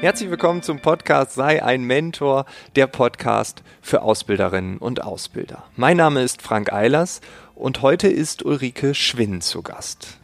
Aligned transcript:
Herzlich 0.00 0.30
willkommen 0.30 0.62
zum 0.62 0.80
Podcast 0.80 1.34
Sei 1.34 1.62
ein 1.62 1.84
Mentor, 1.84 2.46
der 2.74 2.86
Podcast 2.86 3.62
für 3.82 4.00
Ausbilderinnen 4.00 4.78
und 4.78 5.04
Ausbilder. 5.04 5.64
Mein 5.76 5.98
Name 5.98 6.22
ist 6.22 6.40
Frank 6.40 6.72
Eilers 6.72 7.20
und 7.54 7.82
heute 7.82 8.08
ist 8.08 8.42
Ulrike 8.42 8.94
Schwinn 8.94 9.42
zu 9.42 9.60
Gast. 9.60 10.16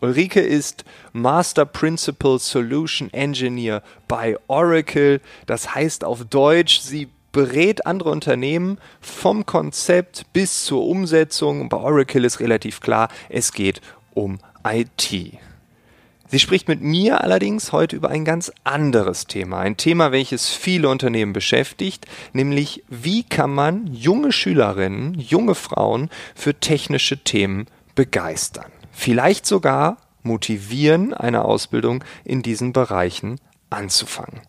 Ulrike 0.00 0.40
ist 0.40 0.86
Master 1.12 1.66
Principal 1.66 2.38
Solution 2.38 3.12
Engineer 3.12 3.82
bei 4.08 4.38
Oracle. 4.46 5.20
Das 5.44 5.74
heißt 5.74 6.04
auf 6.04 6.24
Deutsch, 6.24 6.80
sie 6.80 7.10
berät 7.32 7.84
andere 7.84 8.08
Unternehmen 8.08 8.78
vom 9.02 9.44
Konzept 9.44 10.24
bis 10.32 10.64
zur 10.64 10.86
Umsetzung. 10.86 11.68
Bei 11.68 11.76
Oracle 11.76 12.24
ist 12.24 12.40
relativ 12.40 12.80
klar, 12.80 13.10
es 13.28 13.52
geht 13.52 13.82
um 14.14 14.38
IT. 14.66 15.38
Sie 16.32 16.38
spricht 16.38 16.66
mit 16.66 16.80
mir 16.80 17.20
allerdings 17.20 17.72
heute 17.72 17.94
über 17.94 18.08
ein 18.08 18.24
ganz 18.24 18.50
anderes 18.64 19.26
Thema. 19.26 19.58
Ein 19.58 19.76
Thema, 19.76 20.12
welches 20.12 20.48
viele 20.48 20.88
Unternehmen 20.88 21.34
beschäftigt, 21.34 22.06
nämlich 22.32 22.82
wie 22.88 23.22
kann 23.22 23.50
man 23.50 23.86
junge 23.92 24.32
Schülerinnen, 24.32 25.12
junge 25.12 25.54
Frauen 25.54 26.08
für 26.34 26.54
technische 26.54 27.22
Themen 27.22 27.66
begeistern. 27.94 28.72
Vielleicht 28.92 29.44
sogar 29.44 29.98
motivieren, 30.22 31.12
eine 31.12 31.44
Ausbildung 31.44 32.02
in 32.24 32.40
diesen 32.40 32.72
Bereichen 32.72 33.38
anzufangen. 33.68 34.40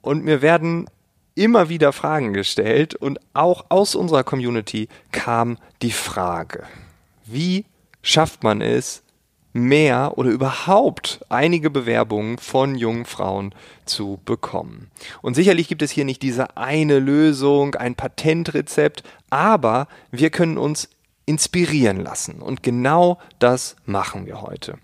Und 0.00 0.24
mir 0.24 0.42
werden 0.42 0.90
immer 1.36 1.68
wieder 1.68 1.92
Fragen 1.92 2.32
gestellt 2.32 2.96
und 2.96 3.20
auch 3.32 3.66
aus 3.68 3.94
unserer 3.94 4.24
Community 4.24 4.88
kam 5.12 5.56
die 5.82 5.92
Frage, 5.92 6.64
wie 7.26 7.64
schafft 8.02 8.42
man 8.42 8.60
es, 8.60 9.04
mehr 9.52 10.16
oder 10.16 10.30
überhaupt 10.30 11.24
einige 11.28 11.70
Bewerbungen 11.70 12.38
von 12.38 12.76
jungen 12.76 13.04
Frauen 13.04 13.54
zu 13.84 14.20
bekommen. 14.24 14.90
Und 15.22 15.34
sicherlich 15.34 15.68
gibt 15.68 15.82
es 15.82 15.90
hier 15.90 16.04
nicht 16.04 16.22
diese 16.22 16.56
eine 16.56 16.98
Lösung, 16.98 17.74
ein 17.74 17.94
Patentrezept, 17.94 19.02
aber 19.28 19.88
wir 20.10 20.30
können 20.30 20.58
uns 20.58 20.88
inspirieren 21.26 22.00
lassen. 22.00 22.40
Und 22.40 22.62
genau 22.62 23.18
das 23.38 23.76
machen 23.86 24.26
wir 24.26 24.42
heute. 24.42 24.78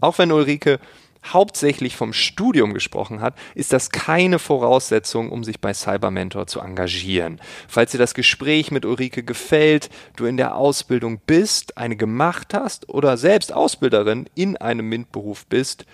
Auch 0.00 0.18
wenn 0.18 0.32
Ulrike 0.32 0.80
hauptsächlich 1.24 1.96
vom 1.96 2.12
Studium 2.12 2.74
gesprochen 2.74 3.20
hat, 3.20 3.34
ist 3.54 3.72
das 3.72 3.90
keine 3.90 4.38
Voraussetzung, 4.38 5.30
um 5.30 5.44
sich 5.44 5.60
bei 5.60 5.72
Cybermentor 5.72 6.46
zu 6.46 6.60
engagieren. 6.60 7.40
Falls 7.68 7.92
dir 7.92 7.98
das 7.98 8.14
Gespräch 8.14 8.70
mit 8.70 8.84
Ulrike 8.84 9.22
gefällt, 9.22 9.90
du 10.16 10.26
in 10.26 10.36
der 10.36 10.56
Ausbildung 10.56 11.20
bist, 11.26 11.78
eine 11.78 11.96
gemacht 11.96 12.54
hast 12.54 12.88
oder 12.88 13.16
selbst 13.16 13.52
Ausbilderin 13.52 14.28
in 14.34 14.56
einem 14.56 14.88
MINT-Beruf 14.88 15.46
bist, 15.46 15.86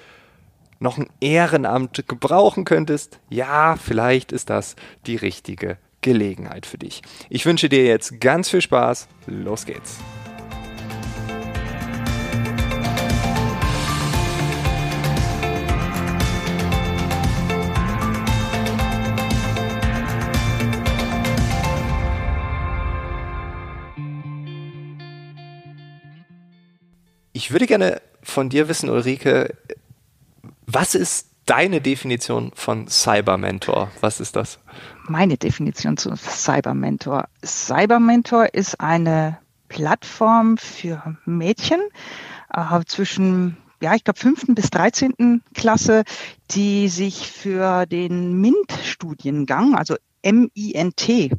noch 0.80 0.96
ein 0.96 1.08
Ehrenamt 1.20 2.06
gebrauchen 2.08 2.64
könntest, 2.64 3.18
ja, 3.28 3.76
vielleicht 3.76 4.32
ist 4.32 4.50
das 4.50 4.76
die 5.06 5.16
richtige 5.16 5.78
Gelegenheit 6.00 6.66
für 6.66 6.78
dich. 6.78 7.02
Ich 7.28 7.44
wünsche 7.46 7.68
dir 7.68 7.84
jetzt 7.84 8.20
ganz 8.20 8.48
viel 8.48 8.62
Spaß. 8.62 9.08
Los 9.26 9.66
geht's. 9.66 9.98
Ich 27.48 27.52
würde 27.52 27.66
gerne 27.66 28.02
von 28.22 28.50
dir 28.50 28.68
wissen, 28.68 28.90
Ulrike, 28.90 29.56
was 30.66 30.94
ist 30.94 31.28
deine 31.46 31.80
Definition 31.80 32.52
von 32.54 32.88
Cybermentor? 32.88 33.90
Was 34.02 34.20
ist 34.20 34.36
das? 34.36 34.58
Meine 35.08 35.38
Definition 35.38 35.96
zu 35.96 36.14
Cybermentor. 36.14 37.26
Cybermentor 37.42 38.52
ist 38.52 38.78
eine 38.80 39.38
Plattform 39.68 40.58
für 40.58 41.16
Mädchen 41.24 41.80
äh, 42.52 42.84
zwischen 42.84 43.56
ja, 43.80 43.94
ich 43.94 44.04
glaube, 44.04 44.20
fünften 44.20 44.54
bis 44.54 44.68
dreizehnten 44.68 45.42
Klasse, 45.54 46.04
die 46.50 46.88
sich 46.88 47.30
für 47.30 47.86
den 47.86 48.42
MINT-Studiengang, 48.42 49.74
also 49.74 49.96
M-I-N-T, 50.20 51.30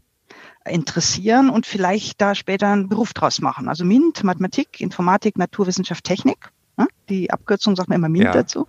interessieren 0.65 1.49
und 1.49 1.65
vielleicht 1.65 2.21
da 2.21 2.35
später 2.35 2.67
einen 2.67 2.89
Beruf 2.89 3.13
draus 3.13 3.41
machen. 3.41 3.67
Also 3.67 3.85
MINT, 3.85 4.23
Mathematik, 4.23 4.81
Informatik, 4.81 5.37
Naturwissenschaft, 5.37 6.03
Technik. 6.03 6.51
Ne? 6.77 6.87
Die 7.09 7.31
Abkürzung 7.31 7.75
sagt 7.75 7.89
man 7.89 7.97
immer 7.97 8.09
MINT 8.09 8.25
ja. 8.25 8.31
dazu. 8.33 8.67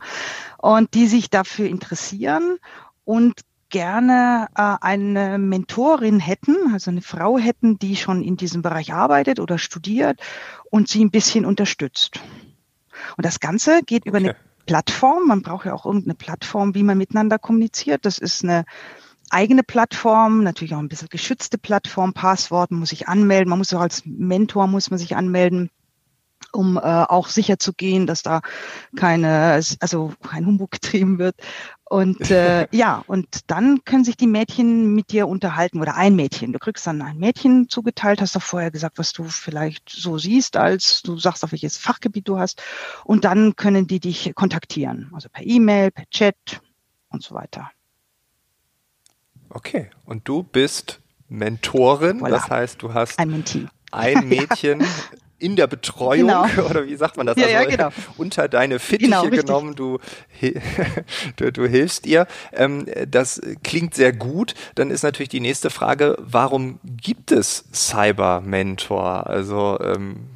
Und 0.58 0.94
die 0.94 1.06
sich 1.06 1.30
dafür 1.30 1.66
interessieren 1.68 2.58
und 3.04 3.40
gerne 3.70 4.48
äh, 4.56 4.76
eine 4.80 5.38
Mentorin 5.38 6.20
hätten, 6.20 6.56
also 6.72 6.90
eine 6.90 7.02
Frau 7.02 7.38
hätten, 7.38 7.78
die 7.78 7.96
schon 7.96 8.22
in 8.22 8.36
diesem 8.36 8.62
Bereich 8.62 8.92
arbeitet 8.92 9.40
oder 9.40 9.58
studiert 9.58 10.20
und 10.70 10.88
sie 10.88 11.04
ein 11.04 11.10
bisschen 11.10 11.44
unterstützt. 11.44 12.20
Und 13.16 13.24
das 13.24 13.40
Ganze 13.40 13.82
geht 13.82 14.04
über 14.04 14.18
okay. 14.18 14.30
eine 14.30 14.36
Plattform. 14.66 15.28
Man 15.28 15.42
braucht 15.42 15.66
ja 15.66 15.72
auch 15.72 15.86
irgendeine 15.86 16.14
Plattform, 16.14 16.74
wie 16.74 16.82
man 16.82 16.98
miteinander 16.98 17.38
kommuniziert. 17.38 18.04
Das 18.04 18.18
ist 18.18 18.44
eine 18.44 18.64
eigene 19.30 19.62
Plattform, 19.62 20.42
natürlich 20.42 20.74
auch 20.74 20.80
ein 20.80 20.88
bisschen 20.88 21.08
geschützte 21.08 21.58
Plattform, 21.58 22.12
Passwort, 22.12 22.70
man 22.70 22.80
muss 22.80 22.90
sich 22.90 23.08
anmelden, 23.08 23.48
man 23.48 23.58
muss 23.58 23.72
auch 23.72 23.80
als 23.80 24.02
Mentor 24.04 24.66
muss 24.66 24.90
man 24.90 24.98
sich 24.98 25.16
anmelden 25.16 25.70
um 26.52 26.76
äh, 26.76 26.80
auch 26.80 27.28
sicher 27.28 27.58
zu 27.58 27.72
gehen, 27.72 28.06
dass 28.06 28.22
da 28.22 28.40
keine, 28.96 29.60
also 29.80 30.12
kein 30.28 30.46
Humbug 30.46 30.70
getrieben 30.80 31.18
wird. 31.18 31.36
Und 31.84 32.30
äh, 32.30 32.66
ja, 32.72 33.02
und 33.06 33.50
dann 33.50 33.84
können 33.84 34.04
sich 34.04 34.16
die 34.16 34.26
Mädchen 34.26 34.94
mit 34.94 35.12
dir 35.12 35.28
unterhalten 35.28 35.80
oder 35.80 35.96
ein 35.96 36.16
Mädchen. 36.16 36.52
Du 36.52 36.58
kriegst 36.58 36.86
dann 36.86 37.02
ein 37.02 37.18
Mädchen 37.18 37.68
zugeteilt, 37.68 38.20
hast 38.20 38.36
doch 38.36 38.42
vorher 38.42 38.70
gesagt, 38.70 38.98
was 38.98 39.12
du 39.12 39.24
vielleicht 39.24 39.88
so 39.88 40.18
siehst, 40.18 40.56
als 40.56 41.02
du 41.02 41.18
sagst, 41.18 41.44
auf 41.44 41.52
welches 41.52 41.76
Fachgebiet 41.76 42.28
du 42.28 42.38
hast. 42.38 42.62
Und 43.04 43.24
dann 43.24 43.56
können 43.56 43.86
die 43.86 44.00
dich 44.00 44.32
kontaktieren, 44.34 45.10
also 45.12 45.28
per 45.28 45.44
E-Mail, 45.44 45.90
per 45.90 46.08
Chat 46.10 46.60
und 47.10 47.22
so 47.22 47.34
weiter. 47.34 47.70
Okay, 49.50 49.90
und 50.04 50.26
du 50.28 50.42
bist 50.42 51.00
Mentorin, 51.28 52.20
voilà. 52.20 52.30
das 52.30 52.50
heißt, 52.50 52.82
du 52.82 52.94
hast 52.94 53.18
ein, 53.18 53.44
ein 53.90 54.28
Mädchen 54.28 54.84
in 55.40 55.56
der 55.56 55.66
Betreuung 55.66 56.28
genau. 56.28 56.46
oder 56.70 56.86
wie 56.86 56.94
sagt 56.94 57.16
man 57.16 57.26
das? 57.26 57.36
Ja, 57.36 57.44
also 57.44 57.54
ja, 57.56 57.64
genau. 57.64 57.88
unter 58.16 58.48
deine 58.48 58.78
Fittiche 58.78 59.10
genau, 59.10 59.28
genommen, 59.28 59.74
du, 59.74 59.98
du, 61.36 61.52
du, 61.52 61.66
hilfst 61.66 62.06
ihr. 62.06 62.26
Ähm, 62.52 62.86
das 63.08 63.40
klingt 63.64 63.94
sehr 63.94 64.12
gut. 64.12 64.54
Dann 64.74 64.90
ist 64.90 65.02
natürlich 65.02 65.30
die 65.30 65.40
nächste 65.40 65.70
Frage, 65.70 66.16
warum 66.20 66.78
gibt 66.84 67.32
es 67.32 67.64
Cyber 67.72 68.42
Mentor? 68.42 69.26
Also 69.26 69.78
ähm, 69.80 70.28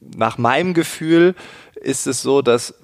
nach 0.00 0.38
meinem 0.38 0.74
Gefühl 0.74 1.34
ist 1.74 2.06
es 2.06 2.22
so, 2.22 2.42
dass 2.42 2.74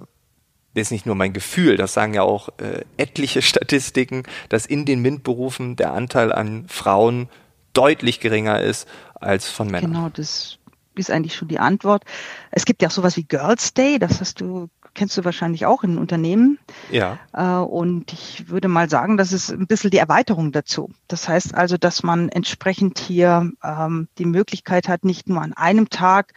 das 0.77 0.89
ist 0.89 0.91
nicht 0.91 1.07
nur 1.07 1.15
mein 1.15 1.33
Gefühl, 1.33 1.77
das 1.77 1.95
sagen 1.95 2.13
ja 2.13 2.23
auch 2.23 2.51
äh, 2.59 2.85
etliche 2.97 3.43
Statistiken, 3.43 4.25
dass 4.49 4.67
in 4.67 4.85
den 4.85 5.01
MINT-Berufen 5.01 5.77
der 5.77 5.93
Anteil 5.93 6.33
an 6.33 6.67
Frauen 6.69 7.29
deutlich 7.73 8.21
geringer 8.21 8.61
ist 8.61 8.87
als 9.15 9.49
von 9.49 9.69
Männern. 9.69 9.93
Genau, 9.93 10.09
das 10.11 10.59
ist 10.95 11.11
eigentlich 11.11 11.35
schon 11.35 11.49
die 11.49 11.59
Antwort. 11.59 12.05
Es 12.51 12.65
gibt 12.65 12.83
ja 12.83 12.89
auch 12.89 12.93
sowas 12.93 13.17
wie 13.17 13.25
Girls 13.25 13.75
Day, 13.75 13.99
das 13.99 14.21
hast 14.21 14.41
du, 14.41 14.69
kennst 14.95 15.17
du 15.17 15.25
wahrscheinlich 15.25 15.65
auch 15.65 15.83
in 15.83 15.97
Unternehmen. 15.97 16.59
Ja. 16.91 17.19
Äh, 17.33 17.65
und 17.65 18.13
ich 18.13 18.49
würde 18.49 18.69
mal 18.69 18.91
sagen, 18.91 19.17
das 19.17 19.33
ist 19.33 19.51
ein 19.51 19.67
bisschen 19.67 19.91
die 19.91 19.99
Erweiterung 19.99 20.53
dazu. 20.53 20.91
Das 21.09 21.29
heißt 21.29 21.55
also, 21.55 21.79
dass 21.79 22.03
man 22.03 22.29
entsprechend 22.29 22.99
hier 22.99 23.51
ähm, 23.63 24.09
die 24.19 24.27
Möglichkeit 24.27 24.89
hat, 24.89 25.05
nicht 25.05 25.29
nur 25.29 25.41
an 25.41 25.55
einem 25.55 25.89
Tag 25.89 26.33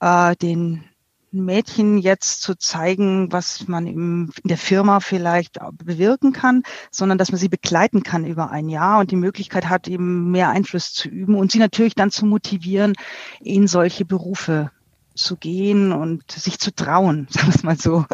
äh, 0.00 0.34
den 0.36 0.84
Mädchen 1.32 1.98
jetzt 1.98 2.42
zu 2.42 2.56
zeigen, 2.56 3.32
was 3.32 3.68
man 3.68 3.86
in 3.86 4.30
der 4.44 4.58
Firma 4.58 5.00
vielleicht 5.00 5.58
bewirken 5.72 6.32
kann, 6.32 6.62
sondern 6.90 7.18
dass 7.18 7.30
man 7.30 7.38
sie 7.38 7.48
begleiten 7.48 8.02
kann 8.02 8.24
über 8.24 8.50
ein 8.50 8.68
Jahr 8.68 9.00
und 9.00 9.10
die 9.10 9.16
Möglichkeit 9.16 9.68
hat, 9.68 9.88
eben 9.88 10.30
mehr 10.30 10.50
Einfluss 10.50 10.92
zu 10.92 11.08
üben 11.08 11.34
und 11.34 11.52
sie 11.52 11.58
natürlich 11.58 11.94
dann 11.94 12.10
zu 12.10 12.26
motivieren, 12.26 12.94
in 13.40 13.66
solche 13.66 14.04
Berufe 14.04 14.70
zu 15.14 15.36
gehen 15.36 15.92
und 15.92 16.30
sich 16.30 16.58
zu 16.58 16.74
trauen, 16.74 17.26
sagen 17.30 17.48
wir 17.48 17.54
es 17.54 17.62
mal 17.62 17.76
so, 17.76 18.04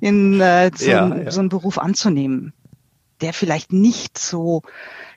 in 0.00 0.40
äh, 0.40 0.70
so, 0.74 0.90
ja, 0.90 1.16
ja. 1.16 1.30
so 1.30 1.40
einen 1.40 1.48
Beruf 1.48 1.78
anzunehmen, 1.78 2.52
der 3.20 3.32
vielleicht 3.32 3.72
nicht 3.72 4.18
so 4.18 4.62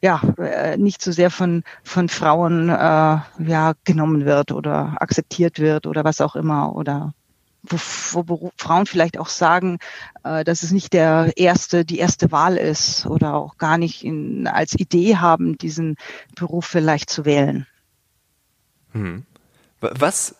ja 0.01 0.21
äh, 0.37 0.77
nicht 0.77 1.01
so 1.01 1.11
sehr 1.11 1.29
von 1.29 1.63
von 1.83 2.07
Frauen 2.07 2.69
äh, 2.69 2.73
ja 2.73 3.73
genommen 3.83 4.25
wird 4.25 4.51
oder 4.51 4.95
akzeptiert 5.01 5.59
wird 5.59 5.85
oder 5.85 6.03
was 6.03 6.21
auch 6.21 6.35
immer 6.35 6.75
oder 6.75 7.13
wo, 7.63 8.23
wo 8.27 8.51
Frauen 8.57 8.85
vielleicht 8.85 9.17
auch 9.17 9.27
sagen, 9.27 9.79
äh, 10.23 10.43
dass 10.43 10.63
es 10.63 10.71
nicht 10.71 10.93
der 10.93 11.33
erste, 11.35 11.85
die 11.85 11.99
erste 11.99 12.31
Wahl 12.31 12.57
ist 12.57 13.05
oder 13.05 13.35
auch 13.35 13.57
gar 13.57 13.77
nicht 13.77 14.03
in, 14.03 14.47
als 14.47 14.73
Idee 14.73 15.17
haben, 15.17 15.57
diesen 15.57 15.97
Beruf 16.35 16.65
vielleicht 16.65 17.09
zu 17.09 17.25
wählen. 17.25 17.67
Hm. 18.93 19.25
Was 19.81 20.35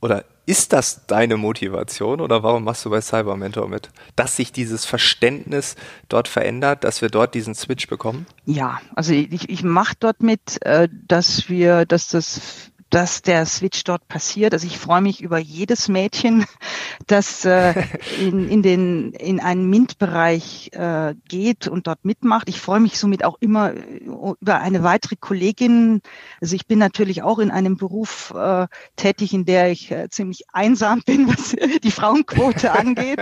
oder 0.00 0.24
ist 0.46 0.72
das 0.72 1.06
deine 1.06 1.36
Motivation 1.36 2.20
oder 2.20 2.42
warum 2.42 2.62
machst 2.64 2.84
du 2.84 2.90
bei 2.90 3.00
Cyber 3.00 3.36
Mentor 3.36 3.68
mit? 3.68 3.90
Dass 4.14 4.36
sich 4.36 4.52
dieses 4.52 4.84
Verständnis 4.84 5.74
dort 6.08 6.28
verändert, 6.28 6.84
dass 6.84 7.02
wir 7.02 7.08
dort 7.08 7.34
diesen 7.34 7.54
Switch 7.54 7.88
bekommen? 7.88 8.26
Ja, 8.44 8.80
also 8.94 9.12
ich, 9.12 9.48
ich 9.48 9.64
mache 9.64 9.94
dort 9.98 10.22
mit, 10.22 10.62
äh, 10.64 10.88
dass 11.08 11.48
wir, 11.48 11.84
dass 11.84 12.08
das 12.08 12.70
dass 12.96 13.20
der 13.20 13.44
Switch 13.44 13.84
dort 13.84 14.08
passiert. 14.08 14.54
Also 14.54 14.66
ich 14.66 14.78
freue 14.78 15.02
mich 15.02 15.20
über 15.20 15.36
jedes 15.36 15.88
Mädchen, 15.88 16.46
das 17.06 17.44
äh, 17.44 17.74
in, 18.18 18.48
in, 18.48 18.62
den, 18.62 19.12
in 19.12 19.38
einen 19.38 19.68
MINT-Bereich 19.68 20.70
äh, 20.72 21.14
geht 21.28 21.68
und 21.68 21.88
dort 21.88 22.06
mitmacht. 22.06 22.48
Ich 22.48 22.58
freue 22.58 22.80
mich 22.80 22.98
somit 22.98 23.22
auch 23.22 23.36
immer 23.40 23.74
äh, 23.74 24.00
über 24.40 24.60
eine 24.60 24.82
weitere 24.82 25.16
Kollegin. 25.16 26.00
Also 26.40 26.56
ich 26.56 26.66
bin 26.66 26.78
natürlich 26.78 27.22
auch 27.22 27.38
in 27.38 27.50
einem 27.50 27.76
Beruf 27.76 28.32
äh, 28.34 28.66
tätig, 28.96 29.34
in 29.34 29.44
der 29.44 29.70
ich 29.70 29.90
äh, 29.90 30.08
ziemlich 30.08 30.44
einsam 30.54 31.02
bin, 31.06 31.28
was 31.28 31.54
die 31.82 31.90
Frauenquote 31.90 32.72
angeht. 32.78 33.20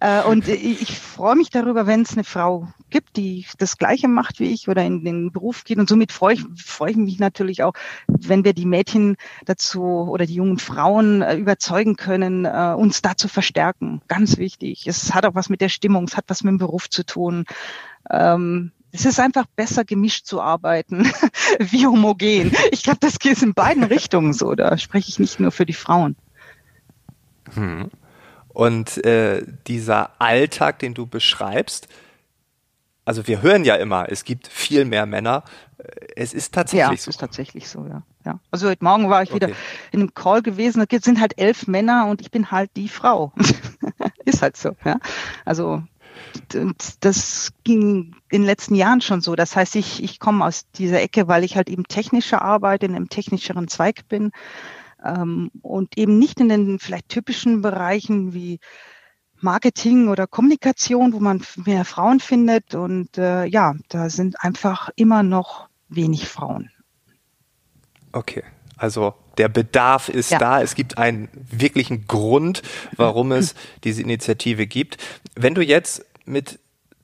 äh, 0.00 0.22
und 0.22 0.46
ich, 0.46 0.82
ich 0.82 1.00
freue 1.00 1.34
mich 1.34 1.50
darüber, 1.50 1.88
wenn 1.88 2.02
es 2.02 2.12
eine 2.12 2.22
Frau 2.22 2.68
gibt, 2.90 3.16
die 3.16 3.44
das 3.58 3.76
Gleiche 3.76 4.06
macht 4.06 4.38
wie 4.38 4.52
ich 4.52 4.68
oder 4.68 4.84
in 4.84 5.04
den 5.04 5.32
Beruf 5.32 5.64
geht. 5.64 5.78
Und 5.78 5.88
somit 5.88 6.12
freue 6.12 6.34
ich, 6.34 6.44
freue 6.56 6.92
ich 6.92 6.96
mich 6.96 7.18
natürlich 7.18 7.64
auch, 7.64 7.72
wenn 8.06 8.44
wir 8.44 8.52
die 8.52 8.66
Mädchen 8.66 8.99
dazu 9.44 9.82
oder 9.82 10.26
die 10.26 10.34
jungen 10.34 10.58
Frauen 10.58 11.22
äh, 11.22 11.36
überzeugen 11.36 11.96
können, 11.96 12.44
äh, 12.44 12.74
uns 12.76 13.02
da 13.02 13.16
zu 13.16 13.28
verstärken. 13.28 14.02
Ganz 14.08 14.38
wichtig. 14.38 14.86
Es 14.86 15.14
hat 15.14 15.24
auch 15.26 15.34
was 15.34 15.48
mit 15.48 15.60
der 15.60 15.68
Stimmung, 15.68 16.04
es 16.04 16.16
hat 16.16 16.24
was 16.28 16.42
mit 16.42 16.52
dem 16.52 16.58
Beruf 16.58 16.88
zu 16.90 17.04
tun. 17.04 17.44
Ähm, 18.10 18.72
es 18.92 19.04
ist 19.06 19.20
einfach 19.20 19.46
besser 19.56 19.84
gemischt 19.84 20.26
zu 20.26 20.40
arbeiten, 20.40 21.10
wie 21.58 21.86
homogen. 21.86 22.52
Ich 22.72 22.82
glaube, 22.82 22.98
das 23.00 23.18
geht 23.18 23.40
in 23.42 23.54
beiden 23.54 23.84
Richtungen 23.84 24.32
so. 24.32 24.54
Da 24.54 24.76
spreche 24.78 25.08
ich 25.08 25.18
nicht 25.18 25.38
nur 25.38 25.52
für 25.52 25.66
die 25.66 25.74
Frauen. 25.74 26.16
Hm. 27.54 27.90
Und 28.48 29.04
äh, 29.04 29.44
dieser 29.68 30.20
Alltag, 30.20 30.80
den 30.80 30.94
du 30.94 31.06
beschreibst, 31.06 31.88
also 33.10 33.26
wir 33.26 33.42
hören 33.42 33.64
ja 33.64 33.74
immer, 33.74 34.06
es 34.08 34.22
gibt 34.22 34.46
viel 34.46 34.84
mehr 34.84 35.04
Männer. 35.04 35.42
Es 36.14 36.32
ist 36.32 36.54
tatsächlich 36.54 36.86
ja, 36.86 36.92
es 36.92 37.02
so. 37.02 37.08
ist 37.08 37.18
tatsächlich 37.18 37.68
so, 37.68 37.84
ja. 37.84 38.04
ja. 38.24 38.38
Also 38.52 38.68
heute 38.68 38.84
Morgen 38.84 39.10
war 39.10 39.20
ich 39.24 39.34
wieder 39.34 39.48
in 39.90 39.98
einem 39.98 40.14
Call 40.14 40.42
gewesen, 40.42 40.84
da 40.88 40.98
sind 41.00 41.20
halt 41.20 41.36
elf 41.36 41.66
Männer 41.66 42.06
und 42.06 42.20
ich 42.20 42.30
bin 42.30 42.52
halt 42.52 42.70
die 42.76 42.88
Frau. 42.88 43.32
ist 44.26 44.42
halt 44.42 44.56
so, 44.56 44.76
ja. 44.84 45.00
Also 45.44 45.82
das 47.00 47.52
ging 47.64 48.14
in 48.30 48.42
den 48.42 48.44
letzten 48.44 48.76
Jahren 48.76 49.00
schon 49.00 49.22
so. 49.22 49.34
Das 49.34 49.56
heißt, 49.56 49.74
ich, 49.74 50.04
ich 50.04 50.20
komme 50.20 50.44
aus 50.44 50.70
dieser 50.76 51.02
Ecke, 51.02 51.26
weil 51.26 51.42
ich 51.42 51.56
halt 51.56 51.68
eben 51.68 51.88
technischer 51.88 52.42
arbeite, 52.42 52.86
in 52.86 52.94
einem 52.94 53.08
technischeren 53.08 53.66
Zweig 53.66 54.06
bin 54.08 54.30
ähm, 55.04 55.50
und 55.62 55.98
eben 55.98 56.20
nicht 56.20 56.38
in 56.38 56.48
den 56.48 56.78
vielleicht 56.78 57.08
typischen 57.08 57.60
Bereichen 57.60 58.34
wie 58.34 58.60
Marketing 59.42 60.08
oder 60.08 60.26
Kommunikation, 60.26 61.12
wo 61.12 61.20
man 61.20 61.42
mehr 61.56 61.84
Frauen 61.84 62.20
findet. 62.20 62.74
Und 62.74 63.18
äh, 63.18 63.44
ja, 63.46 63.74
da 63.88 64.10
sind 64.10 64.42
einfach 64.42 64.90
immer 64.96 65.22
noch 65.22 65.68
wenig 65.88 66.28
Frauen. 66.28 66.70
Okay, 68.12 68.42
also 68.76 69.14
der 69.38 69.48
Bedarf 69.48 70.08
ist 70.08 70.30
ja. 70.30 70.38
da. 70.38 70.62
Es 70.62 70.74
gibt 70.74 70.98
einen 70.98 71.28
wirklichen 71.50 72.06
Grund, 72.06 72.62
warum 72.96 73.32
es 73.32 73.54
diese 73.84 74.02
Initiative 74.02 74.66
gibt. 74.66 74.98
Wenn 75.34 75.54
du 75.54 75.62
jetzt 75.62 76.04
mit 76.24 76.58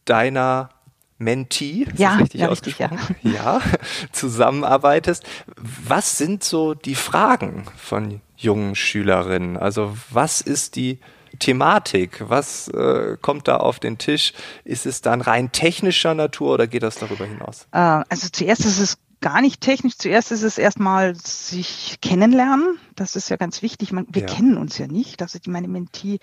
deiner 0.04 0.70
Mentee, 1.18 1.86
ja, 1.96 2.16
richtig 2.16 2.40
ja, 2.40 2.48
richtig, 2.48 2.78
ja. 2.78 2.90
ja, 3.22 3.60
zusammenarbeitest, 4.12 5.24
was 5.56 6.18
sind 6.18 6.44
so 6.44 6.74
die 6.74 6.94
Fragen 6.94 7.64
von 7.76 8.20
jungen 8.36 8.74
Schülerinnen? 8.74 9.56
Also 9.56 9.96
was 10.10 10.42
ist 10.42 10.76
die 10.76 11.00
Thematik? 11.38 12.22
Was 12.28 12.68
äh, 12.68 13.16
kommt 13.20 13.48
da 13.48 13.56
auf 13.58 13.78
den 13.78 13.98
Tisch? 13.98 14.32
Ist 14.64 14.86
es 14.86 15.00
dann 15.00 15.20
rein 15.20 15.52
technischer 15.52 16.14
Natur 16.14 16.54
oder 16.54 16.66
geht 16.66 16.82
das 16.82 16.96
darüber 16.96 17.24
hinaus? 17.24 17.66
Äh, 17.72 17.78
also 17.78 18.28
zuerst 18.30 18.64
ist 18.64 18.78
es 18.78 18.98
gar 19.20 19.40
nicht 19.40 19.60
technisch. 19.60 19.96
Zuerst 19.98 20.30
ist 20.30 20.42
es 20.42 20.58
erstmal 20.58 21.14
sich 21.14 21.98
kennenlernen. 22.00 22.78
Das 22.94 23.16
ist 23.16 23.28
ja 23.28 23.36
ganz 23.36 23.62
wichtig. 23.62 23.92
Man, 23.92 24.06
wir 24.10 24.22
ja. 24.22 24.28
kennen 24.28 24.56
uns 24.56 24.78
ja 24.78 24.86
nicht. 24.86 25.20
Ist 25.20 25.48
meine 25.48 25.68
Mentee 25.68 26.18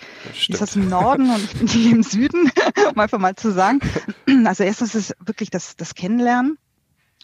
ist 0.48 0.62
aus 0.62 0.72
dem 0.72 0.90
Norden 0.90 1.30
und 1.30 1.44
ich 1.44 1.54
bin 1.58 1.68
die 1.68 1.92
im 1.92 2.04
Süden, 2.04 2.52
um 2.94 3.00
einfach 3.00 3.20
mal 3.20 3.36
zu 3.36 3.52
sagen. 3.52 3.80
Also 4.46 4.64
erstens 4.64 4.96
ist 4.96 5.12
es 5.12 5.16
wirklich 5.26 5.50
das, 5.50 5.76
das 5.76 5.96
Kennenlernen. 5.96 6.58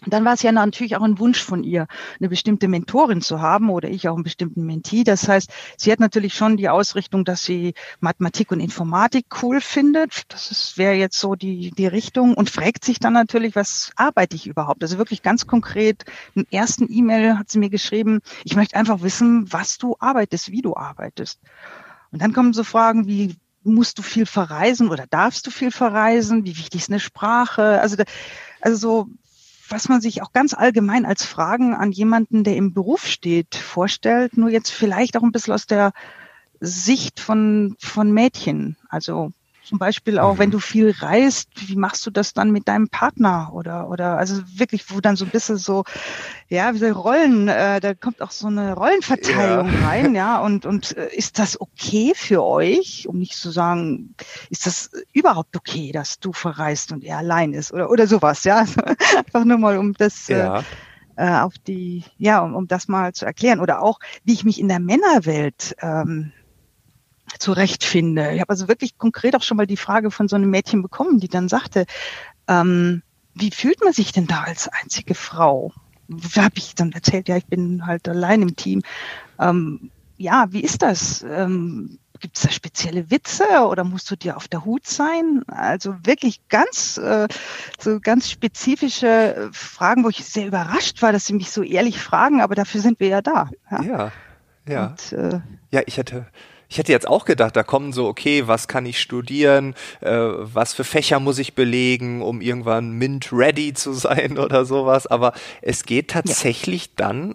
Dann 0.06 0.24
war 0.24 0.32
es 0.32 0.42
ja 0.42 0.50
natürlich 0.50 0.96
auch 0.96 1.02
ein 1.02 1.18
Wunsch 1.18 1.42
von 1.42 1.62
ihr, 1.62 1.86
eine 2.18 2.30
bestimmte 2.30 2.68
Mentorin 2.68 3.20
zu 3.20 3.40
haben 3.40 3.68
oder 3.68 3.90
ich 3.90 4.08
auch 4.08 4.14
einen 4.14 4.22
bestimmten 4.22 4.64
Mentee. 4.64 5.04
Das 5.04 5.28
heißt, 5.28 5.50
sie 5.76 5.92
hat 5.92 6.00
natürlich 6.00 6.34
schon 6.34 6.56
die 6.56 6.70
Ausrichtung, 6.70 7.26
dass 7.26 7.44
sie 7.44 7.74
Mathematik 8.00 8.50
und 8.50 8.60
Informatik 8.60 9.26
cool 9.42 9.60
findet. 9.60 10.22
Das 10.32 10.78
wäre 10.78 10.94
jetzt 10.94 11.18
so 11.18 11.34
die, 11.34 11.70
die 11.72 11.86
Richtung 11.86 12.34
und 12.34 12.48
fragt 12.48 12.84
sich 12.84 12.98
dann 12.98 13.12
natürlich, 13.12 13.54
was 13.54 13.92
arbeite 13.94 14.36
ich 14.36 14.46
überhaupt? 14.46 14.82
Also 14.82 14.96
wirklich 14.96 15.22
ganz 15.22 15.46
konkret, 15.46 16.04
im 16.34 16.46
ersten 16.50 16.90
E-Mail 16.90 17.38
hat 17.38 17.50
sie 17.50 17.58
mir 17.58 17.70
geschrieben, 17.70 18.20
ich 18.44 18.56
möchte 18.56 18.76
einfach 18.76 19.02
wissen, 19.02 19.52
was 19.52 19.76
du 19.76 19.96
arbeitest, 19.98 20.50
wie 20.50 20.62
du 20.62 20.76
arbeitest. 20.76 21.40
Und 22.10 22.22
dann 22.22 22.32
kommen 22.32 22.54
so 22.54 22.64
Fragen 22.64 23.06
wie, 23.06 23.36
musst 23.62 23.98
du 23.98 24.02
viel 24.02 24.24
verreisen 24.24 24.88
oder 24.88 25.06
darfst 25.06 25.46
du 25.46 25.50
viel 25.50 25.70
verreisen? 25.70 26.44
Wie 26.44 26.56
wichtig 26.56 26.80
ist 26.80 26.88
eine 26.88 27.00
Sprache? 27.00 27.80
Also, 27.80 28.02
also 28.62 28.76
so 28.76 29.08
was 29.70 29.88
man 29.88 30.00
sich 30.00 30.22
auch 30.22 30.32
ganz 30.32 30.54
allgemein 30.54 31.06
als 31.06 31.24
Fragen 31.24 31.74
an 31.74 31.92
jemanden, 31.92 32.44
der 32.44 32.56
im 32.56 32.74
Beruf 32.74 33.06
steht, 33.06 33.54
vorstellt, 33.54 34.36
nur 34.36 34.50
jetzt 34.50 34.70
vielleicht 34.70 35.16
auch 35.16 35.22
ein 35.22 35.32
bisschen 35.32 35.54
aus 35.54 35.66
der 35.66 35.92
Sicht 36.60 37.20
von, 37.20 37.76
von 37.78 38.12
Mädchen. 38.12 38.76
Also 38.88 39.32
zum 39.70 39.78
Beispiel 39.78 40.18
auch, 40.18 40.34
mhm. 40.34 40.38
wenn 40.40 40.50
du 40.50 40.58
viel 40.58 40.90
reist, 40.90 41.48
wie 41.54 41.76
machst 41.76 42.04
du 42.04 42.10
das 42.10 42.34
dann 42.34 42.50
mit 42.50 42.66
deinem 42.66 42.88
Partner 42.88 43.52
oder 43.52 43.88
oder 43.88 44.18
also 44.18 44.42
wirklich, 44.56 44.90
wo 44.90 45.00
dann 45.00 45.14
so 45.14 45.24
ein 45.24 45.30
bisschen 45.30 45.58
so, 45.58 45.84
ja, 46.48 46.74
wie 46.74 46.78
so 46.78 46.88
Rollen, 46.88 47.46
äh, 47.46 47.78
da 47.78 47.94
kommt 47.94 48.20
auch 48.20 48.32
so 48.32 48.48
eine 48.48 48.74
Rollenverteilung 48.74 49.72
ja. 49.72 49.88
rein, 49.88 50.14
ja. 50.16 50.40
Und 50.40 50.66
und 50.66 50.96
äh, 50.96 51.14
ist 51.14 51.38
das 51.38 51.60
okay 51.60 52.14
für 52.16 52.42
euch, 52.42 53.06
um 53.06 53.18
nicht 53.18 53.36
zu 53.36 53.52
sagen, 53.52 54.16
ist 54.48 54.66
das 54.66 54.90
überhaupt 55.12 55.56
okay, 55.56 55.92
dass 55.92 56.18
du 56.18 56.32
verreist 56.32 56.90
und 56.90 57.04
er 57.04 57.18
allein 57.18 57.52
ist 57.52 57.72
oder 57.72 57.90
oder 57.90 58.08
sowas, 58.08 58.42
ja? 58.42 58.66
Einfach 59.16 59.44
nur 59.44 59.58
mal 59.58 59.78
um 59.78 59.94
das. 59.94 60.28
Äh, 60.28 60.38
ja. 60.38 60.64
Äh, 61.16 61.40
auf 61.40 61.54
die, 61.58 62.04
ja, 62.16 62.40
um, 62.40 62.54
um 62.54 62.66
das 62.66 62.88
mal 62.88 63.12
zu 63.12 63.26
erklären. 63.26 63.60
Oder 63.60 63.82
auch, 63.82 63.98
wie 64.24 64.32
ich 64.32 64.44
mich 64.44 64.58
in 64.58 64.68
der 64.68 64.80
Männerwelt 64.80 65.76
ähm, 65.82 66.32
zurechtfinde. 67.40 68.32
Ich 68.32 68.40
habe 68.40 68.50
also 68.50 68.68
wirklich 68.68 68.98
konkret 68.98 69.34
auch 69.34 69.42
schon 69.42 69.56
mal 69.56 69.66
die 69.66 69.76
Frage 69.76 70.10
von 70.10 70.28
so 70.28 70.36
einem 70.36 70.50
Mädchen 70.50 70.82
bekommen, 70.82 71.18
die 71.18 71.28
dann 71.28 71.48
sagte, 71.48 71.86
ähm, 72.46 73.02
wie 73.34 73.50
fühlt 73.50 73.82
man 73.82 73.92
sich 73.92 74.12
denn 74.12 74.26
da 74.26 74.42
als 74.42 74.68
einzige 74.68 75.14
Frau? 75.14 75.72
Da 76.08 76.44
habe 76.44 76.56
ich 76.56 76.74
dann 76.74 76.92
erzählt, 76.92 77.28
ja, 77.28 77.36
ich 77.36 77.46
bin 77.46 77.86
halt 77.86 78.08
allein 78.08 78.42
im 78.42 78.56
Team. 78.56 78.82
Ähm, 79.38 79.90
ja, 80.18 80.46
wie 80.50 80.60
ist 80.60 80.82
das? 80.82 81.22
Ähm, 81.22 81.98
Gibt 82.18 82.36
es 82.36 82.42
da 82.42 82.50
spezielle 82.50 83.10
Witze 83.10 83.44
oder 83.66 83.82
musst 83.82 84.10
du 84.10 84.16
dir 84.16 84.36
auf 84.36 84.46
der 84.46 84.66
Hut 84.66 84.86
sein? 84.86 85.42
Also 85.46 85.94
wirklich 86.02 86.46
ganz, 86.48 86.98
äh, 86.98 87.26
so 87.78 87.98
ganz 88.00 88.30
spezifische 88.30 89.48
Fragen, 89.52 90.04
wo 90.04 90.10
ich 90.10 90.22
sehr 90.26 90.46
überrascht 90.46 91.00
war, 91.00 91.12
dass 91.12 91.24
sie 91.24 91.32
mich 91.32 91.50
so 91.50 91.62
ehrlich 91.62 91.98
fragen, 91.98 92.42
aber 92.42 92.54
dafür 92.54 92.82
sind 92.82 93.00
wir 93.00 93.08
ja 93.08 93.22
da. 93.22 93.48
Ja, 93.70 93.82
ja. 93.82 94.12
Ja, 94.68 94.86
Und, 94.88 95.12
äh, 95.12 95.40
ja 95.70 95.80
ich 95.86 95.98
hatte 95.98 96.26
ich 96.70 96.78
hätte 96.78 96.92
jetzt 96.92 97.08
auch 97.08 97.24
gedacht, 97.24 97.56
da 97.56 97.64
kommen 97.64 97.92
so, 97.92 98.06
okay, 98.06 98.46
was 98.46 98.68
kann 98.68 98.86
ich 98.86 99.00
studieren, 99.00 99.74
äh, 100.00 100.10
was 100.12 100.72
für 100.72 100.84
Fächer 100.84 101.18
muss 101.18 101.38
ich 101.38 101.54
belegen, 101.54 102.22
um 102.22 102.40
irgendwann 102.40 102.92
mint-ready 102.92 103.74
zu 103.74 103.92
sein 103.92 104.38
oder 104.38 104.64
sowas. 104.64 105.08
Aber 105.08 105.32
es 105.60 105.84
geht 105.84 106.08
tatsächlich 106.08 106.86
ja. 106.86 106.92
dann 106.96 107.34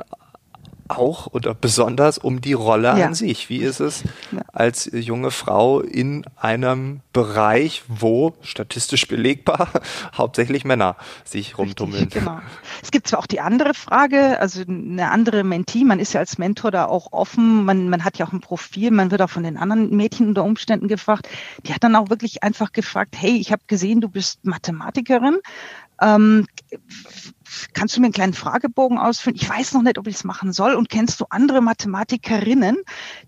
auch 0.87 1.27
oder 1.27 1.53
besonders 1.53 2.17
um 2.17 2.41
die 2.41 2.53
Rolle 2.53 2.97
ja. 2.97 3.05
an 3.05 3.13
sich. 3.13 3.49
Wie 3.49 3.57
ist 3.57 3.79
es 3.79 4.03
ja. 4.31 4.41
als 4.53 4.89
junge 4.91 5.31
Frau 5.31 5.81
in 5.81 6.25
einem 6.35 7.01
Bereich, 7.11 7.83
wo 7.87 8.35
statistisch 8.41 9.07
belegbar 9.07 9.69
hauptsächlich 10.17 10.65
Männer 10.65 10.95
sich 11.23 11.57
rumtummeln? 11.57 12.03
Richtig, 12.03 12.23
genau. 12.23 12.39
Es 12.83 12.91
gibt 12.91 13.07
zwar 13.07 13.19
auch 13.19 13.27
die 13.27 13.39
andere 13.39 13.73
Frage, 13.73 14.39
also 14.39 14.61
eine 14.67 15.09
andere 15.11 15.43
Mentee, 15.43 15.83
man 15.83 15.99
ist 15.99 16.13
ja 16.13 16.19
als 16.19 16.37
Mentor 16.37 16.71
da 16.71 16.85
auch 16.85 17.11
offen, 17.11 17.65
man, 17.65 17.89
man 17.89 18.03
hat 18.03 18.17
ja 18.17 18.27
auch 18.27 18.33
ein 18.33 18.41
Profil, 18.41 18.91
man 18.91 19.11
wird 19.11 19.21
auch 19.21 19.29
von 19.29 19.43
den 19.43 19.57
anderen 19.57 19.95
Mädchen 19.95 20.27
unter 20.27 20.43
Umständen 20.43 20.87
gefragt. 20.87 21.27
Die 21.65 21.73
hat 21.73 21.83
dann 21.83 21.95
auch 21.95 22.09
wirklich 22.09 22.43
einfach 22.43 22.71
gefragt, 22.71 23.15
hey, 23.17 23.37
ich 23.37 23.51
habe 23.51 23.63
gesehen, 23.67 24.01
du 24.01 24.09
bist 24.09 24.45
Mathematikerin. 24.45 25.39
Ähm, 26.01 26.47
kannst 27.75 27.95
du 27.95 28.01
mir 28.01 28.07
einen 28.07 28.13
kleinen 28.13 28.33
Fragebogen 28.33 28.97
ausfüllen? 28.97 29.35
Ich 29.35 29.47
weiß 29.47 29.73
noch 29.73 29.83
nicht, 29.83 29.99
ob 29.99 30.07
ich 30.07 30.15
es 30.15 30.23
machen 30.23 30.53
soll. 30.53 30.73
Und 30.73 30.89
kennst 30.89 31.19
du 31.19 31.25
andere 31.29 31.61
Mathematikerinnen, 31.61 32.77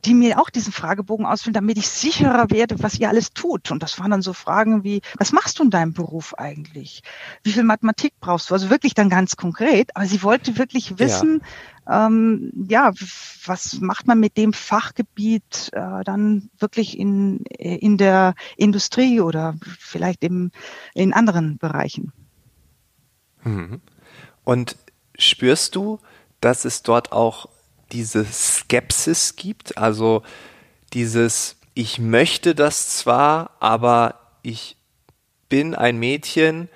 die 0.05 0.13
mir 0.13 0.39
auch 0.39 0.49
diesen 0.49 0.73
Fragebogen 0.73 1.25
ausfüllen, 1.25 1.53
damit 1.53 1.77
ich 1.77 1.87
sicherer 1.87 2.49
werde, 2.49 2.81
was 2.81 2.97
ihr 2.97 3.09
alles 3.09 3.33
tut? 3.33 3.69
Und 3.69 3.83
das 3.83 3.99
waren 3.99 4.09
dann 4.09 4.21
so 4.23 4.33
Fragen 4.33 4.83
wie, 4.83 5.01
was 5.19 5.33
machst 5.33 5.59
du 5.59 5.63
in 5.63 5.69
deinem 5.69 5.93
Beruf 5.93 6.33
eigentlich? 6.33 7.03
Wie 7.43 7.51
viel 7.51 7.63
Mathematik 7.63 8.13
brauchst 8.19 8.49
du? 8.49 8.53
Also 8.53 8.69
wirklich 8.69 8.93
dann 8.93 9.09
ganz 9.09 9.35
konkret. 9.35 9.95
Aber 9.95 10.05
sie 10.05 10.23
wollte 10.23 10.57
wirklich 10.57 10.97
wissen, 10.97 11.41
ähm, 11.89 12.51
ja, 12.69 12.91
was 13.45 13.79
macht 13.79 14.07
man 14.07 14.19
mit 14.19 14.37
dem 14.37 14.53
Fachgebiet 14.53 15.69
äh, 15.73 16.03
dann 16.03 16.49
wirklich 16.57 16.97
in, 16.97 17.39
in 17.59 17.97
der 17.97 18.33
Industrie 18.55 19.19
oder 19.21 19.55
vielleicht 19.77 20.23
im, 20.23 20.51
in 20.93 21.13
anderen 21.13 21.57
Bereichen? 21.57 22.13
Mhm. 23.43 23.81
Und 24.47 24.77
spürst 25.17 25.75
du, 25.75 25.99
dass 26.39 26.63
es 26.63 26.81
dort 26.81 27.11
auch 27.11 27.49
diese 27.91 28.23
Skepsis 28.23 29.35
gibt? 29.35 29.77
Also 29.77 30.23
dieses, 30.93 31.57
ich 31.73 31.99
möchte 31.99 32.55
das 32.55 32.95
zwar, 32.95 33.51
aber 33.59 34.15
ich 34.43 34.77
bin 35.49 35.75
ein 35.75 35.97
Mädchen 35.97 36.69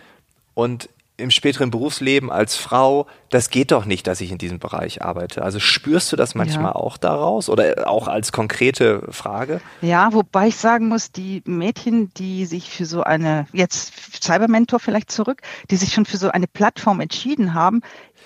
und 0.54 0.90
im 1.22 1.32
späteren 1.32 1.72
Berufsleben 1.72 2.32
als 2.32 2.56
Frau, 2.56 3.08
das 3.30 3.50
geht 3.50 3.72
doch 3.72 3.86
nicht, 3.86 4.08
dass 4.08 4.20
ich 4.20 4.32
in 4.32 4.38
diesem 4.38 4.60
Bereich 4.60 5.02
arbeite. 5.02 5.42
Also 5.42 5.60
spürst 5.60 6.12
du 6.12 6.16
das 6.18 6.36
manchmal 6.36 6.72
ja. 6.72 6.76
auch 6.76 6.98
daraus 6.98 7.50
oder 7.50 7.90
auch 7.90 8.08
als 8.08 8.32
konkrete 8.32 9.04
Frage? 9.10 9.62
Ja, 9.82 10.12
wobei 10.14 10.50
ich 10.50 10.58
sagen 10.58 10.90
muss, 10.90 11.12
die 11.12 11.42
Mädchen, 11.46 12.14
die 12.16 12.46
sich 12.46 12.70
für 12.70 12.86
so 12.86 13.04
eine, 13.04 13.48
jetzt 13.54 13.94
Cybermentor 14.22 14.80
vielleicht 14.80 15.12
zurück, 15.12 15.42
die 15.70 15.78
sich 15.78 15.94
schon 15.94 16.06
für 16.06 16.18
so 16.18 16.30
eine 16.30 16.48
Plattform 16.48 17.00
entschieden 17.00 17.54
haben, 17.54 17.82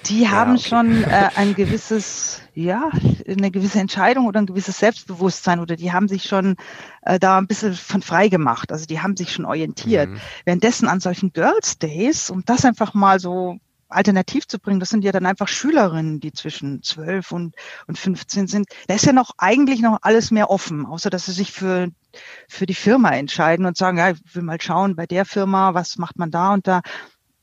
die 0.09 0.29
haben 0.29 0.55
ja, 0.55 0.59
okay. 0.59 0.69
schon 0.69 1.03
äh, 1.03 1.29
ein 1.35 1.55
gewisses, 1.55 2.41
ja, 2.53 2.89
eine 3.27 3.51
gewisse 3.51 3.79
Entscheidung 3.79 4.27
oder 4.27 4.39
ein 4.39 4.45
gewisses 4.45 4.79
Selbstbewusstsein 4.79 5.59
oder 5.59 5.75
die 5.75 5.91
haben 5.91 6.07
sich 6.07 6.23
schon 6.23 6.55
äh, 7.01 7.19
da 7.19 7.37
ein 7.37 7.47
bisschen 7.47 7.73
von 7.73 8.01
frei 8.01 8.29
gemacht. 8.29 8.71
Also 8.71 8.85
die 8.85 9.01
haben 9.01 9.17
sich 9.17 9.31
schon 9.31 9.45
orientiert. 9.45 10.09
Mhm. 10.09 10.19
Währenddessen 10.45 10.87
an 10.87 10.99
solchen 10.99 11.33
Girls 11.33 11.77
Days, 11.77 12.29
um 12.29 12.43
das 12.45 12.65
einfach 12.65 12.93
mal 12.93 13.19
so 13.19 13.57
alternativ 13.87 14.47
zu 14.47 14.59
bringen, 14.59 14.79
das 14.79 14.89
sind 14.89 15.03
ja 15.03 15.11
dann 15.11 15.25
einfach 15.25 15.47
Schülerinnen, 15.47 16.19
die 16.19 16.33
zwischen 16.33 16.81
12 16.81 17.31
und, 17.31 17.55
und 17.87 17.97
15 17.97 18.47
sind. 18.47 18.67
Da 18.87 18.95
ist 18.95 19.05
ja 19.05 19.13
noch 19.13 19.31
eigentlich 19.37 19.81
noch 19.81 19.99
alles 20.01 20.31
mehr 20.31 20.49
offen, 20.49 20.85
außer 20.85 21.09
dass 21.09 21.25
sie 21.25 21.31
sich 21.31 21.51
für, 21.51 21.89
für 22.47 22.65
die 22.65 22.73
Firma 22.73 23.11
entscheiden 23.11 23.65
und 23.65 23.77
sagen, 23.77 23.97
ja, 23.97 24.09
ich 24.09 24.19
will 24.33 24.43
mal 24.43 24.59
schauen 24.59 24.95
bei 24.95 25.05
der 25.05 25.25
Firma, 25.25 25.73
was 25.73 25.97
macht 25.97 26.17
man 26.17 26.31
da 26.31 26.53
und 26.53 26.67
da 26.67 26.81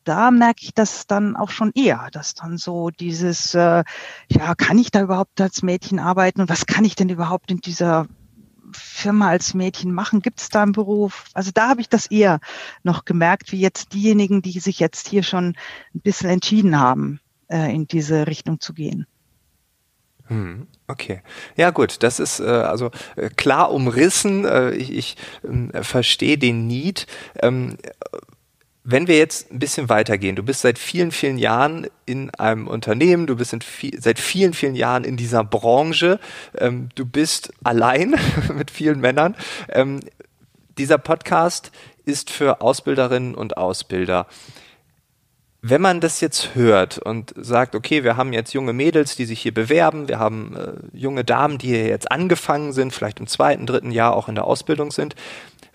da 0.04 0.30
merke 0.30 0.60
ich 0.62 0.74
das 0.74 1.06
dann 1.06 1.36
auch 1.36 1.50
schon 1.50 1.72
eher, 1.74 2.08
dass 2.12 2.34
dann 2.34 2.58
so 2.58 2.90
dieses, 2.90 3.54
äh, 3.54 3.84
ja, 4.28 4.54
kann 4.56 4.78
ich 4.78 4.90
da 4.90 5.02
überhaupt 5.02 5.40
als 5.40 5.62
Mädchen 5.62 5.98
arbeiten 5.98 6.40
und 6.40 6.50
was 6.50 6.66
kann 6.66 6.84
ich 6.84 6.94
denn 6.94 7.08
überhaupt 7.08 7.50
in 7.50 7.58
dieser 7.58 8.06
Firma 8.72 9.28
als 9.28 9.54
Mädchen 9.54 9.92
machen? 9.92 10.22
Gibt 10.22 10.40
es 10.40 10.48
da 10.48 10.62
einen 10.62 10.72
Beruf? 10.72 11.26
Also 11.34 11.50
da 11.52 11.68
habe 11.68 11.80
ich 11.80 11.88
das 11.88 12.06
eher 12.06 12.40
noch 12.82 13.04
gemerkt, 13.04 13.52
wie 13.52 13.60
jetzt 13.60 13.92
diejenigen, 13.92 14.42
die 14.42 14.58
sich 14.60 14.78
jetzt 14.78 15.08
hier 15.08 15.22
schon 15.22 15.54
ein 15.94 16.00
bisschen 16.00 16.30
entschieden 16.30 16.78
haben, 16.78 17.20
äh, 17.48 17.74
in 17.74 17.86
diese 17.86 18.26
Richtung 18.26 18.60
zu 18.60 18.72
gehen. 18.72 19.06
Hm, 20.28 20.66
okay. 20.86 21.20
Ja 21.56 21.70
gut, 21.70 22.02
das 22.02 22.20
ist 22.20 22.40
äh, 22.40 22.44
also 22.44 22.90
äh, 23.16 23.28
klar 23.28 23.72
umrissen. 23.72 24.44
Äh, 24.44 24.70
ich 24.72 24.92
ich 24.92 25.16
äh, 25.42 25.82
verstehe 25.82 26.38
den 26.38 26.66
Need. 26.66 27.06
Ähm, 27.42 27.76
wenn 28.84 29.06
wir 29.06 29.16
jetzt 29.16 29.52
ein 29.52 29.58
bisschen 29.58 29.88
weitergehen, 29.88 30.34
du 30.34 30.42
bist 30.42 30.62
seit 30.62 30.78
vielen, 30.78 31.12
vielen 31.12 31.38
Jahren 31.38 31.86
in 32.04 32.30
einem 32.34 32.66
Unternehmen, 32.66 33.26
du 33.26 33.36
bist 33.36 33.62
viel, 33.62 34.00
seit 34.00 34.18
vielen, 34.18 34.54
vielen 34.54 34.74
Jahren 34.74 35.04
in 35.04 35.16
dieser 35.16 35.44
Branche, 35.44 36.18
ähm, 36.58 36.88
du 36.94 37.06
bist 37.06 37.52
allein 37.62 38.16
mit 38.54 38.70
vielen 38.70 39.00
Männern. 39.00 39.36
Ähm, 39.68 40.00
dieser 40.78 40.98
Podcast 40.98 41.70
ist 42.04 42.30
für 42.30 42.60
Ausbilderinnen 42.60 43.34
und 43.34 43.56
Ausbilder. 43.56 44.26
Wenn 45.64 45.80
man 45.80 46.00
das 46.00 46.20
jetzt 46.20 46.56
hört 46.56 46.98
und 46.98 47.32
sagt, 47.36 47.76
okay, 47.76 48.02
wir 48.02 48.16
haben 48.16 48.32
jetzt 48.32 48.52
junge 48.52 48.72
Mädels, 48.72 49.14
die 49.14 49.26
sich 49.26 49.40
hier 49.40 49.54
bewerben, 49.54 50.08
wir 50.08 50.18
haben 50.18 50.56
äh, 50.56 50.72
junge 50.92 51.22
Damen, 51.22 51.58
die 51.58 51.68
hier 51.68 51.86
jetzt 51.86 52.10
angefangen 52.10 52.72
sind, 52.72 52.92
vielleicht 52.92 53.20
im 53.20 53.28
zweiten, 53.28 53.64
dritten 53.64 53.92
Jahr 53.92 54.16
auch 54.16 54.28
in 54.28 54.34
der 54.34 54.44
Ausbildung 54.44 54.90
sind, 54.90 55.14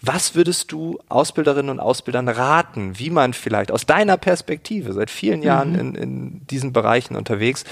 was 0.01 0.36
würdest 0.36 0.74
du 0.74 1.00
Ausbilderinnen 1.08 1.72
und 1.72 1.79
Ausbildern 1.79 2.27
raten, 2.27 3.00
wie 3.00 3.10
man 3.10 3.32
vielleicht 3.34 3.72
aus 3.72 3.86
deiner 3.86 4.17
Perspektive 4.17 4.91
seit 4.91 5.10
vielen 5.10 5.41
Jahren 5.41 5.72
mhm. 5.72 5.79
in, 5.79 5.96
in 5.96 6.48
diesen 6.48 6.74
Bereichen 6.74 7.15
unterwegs, 7.15 7.63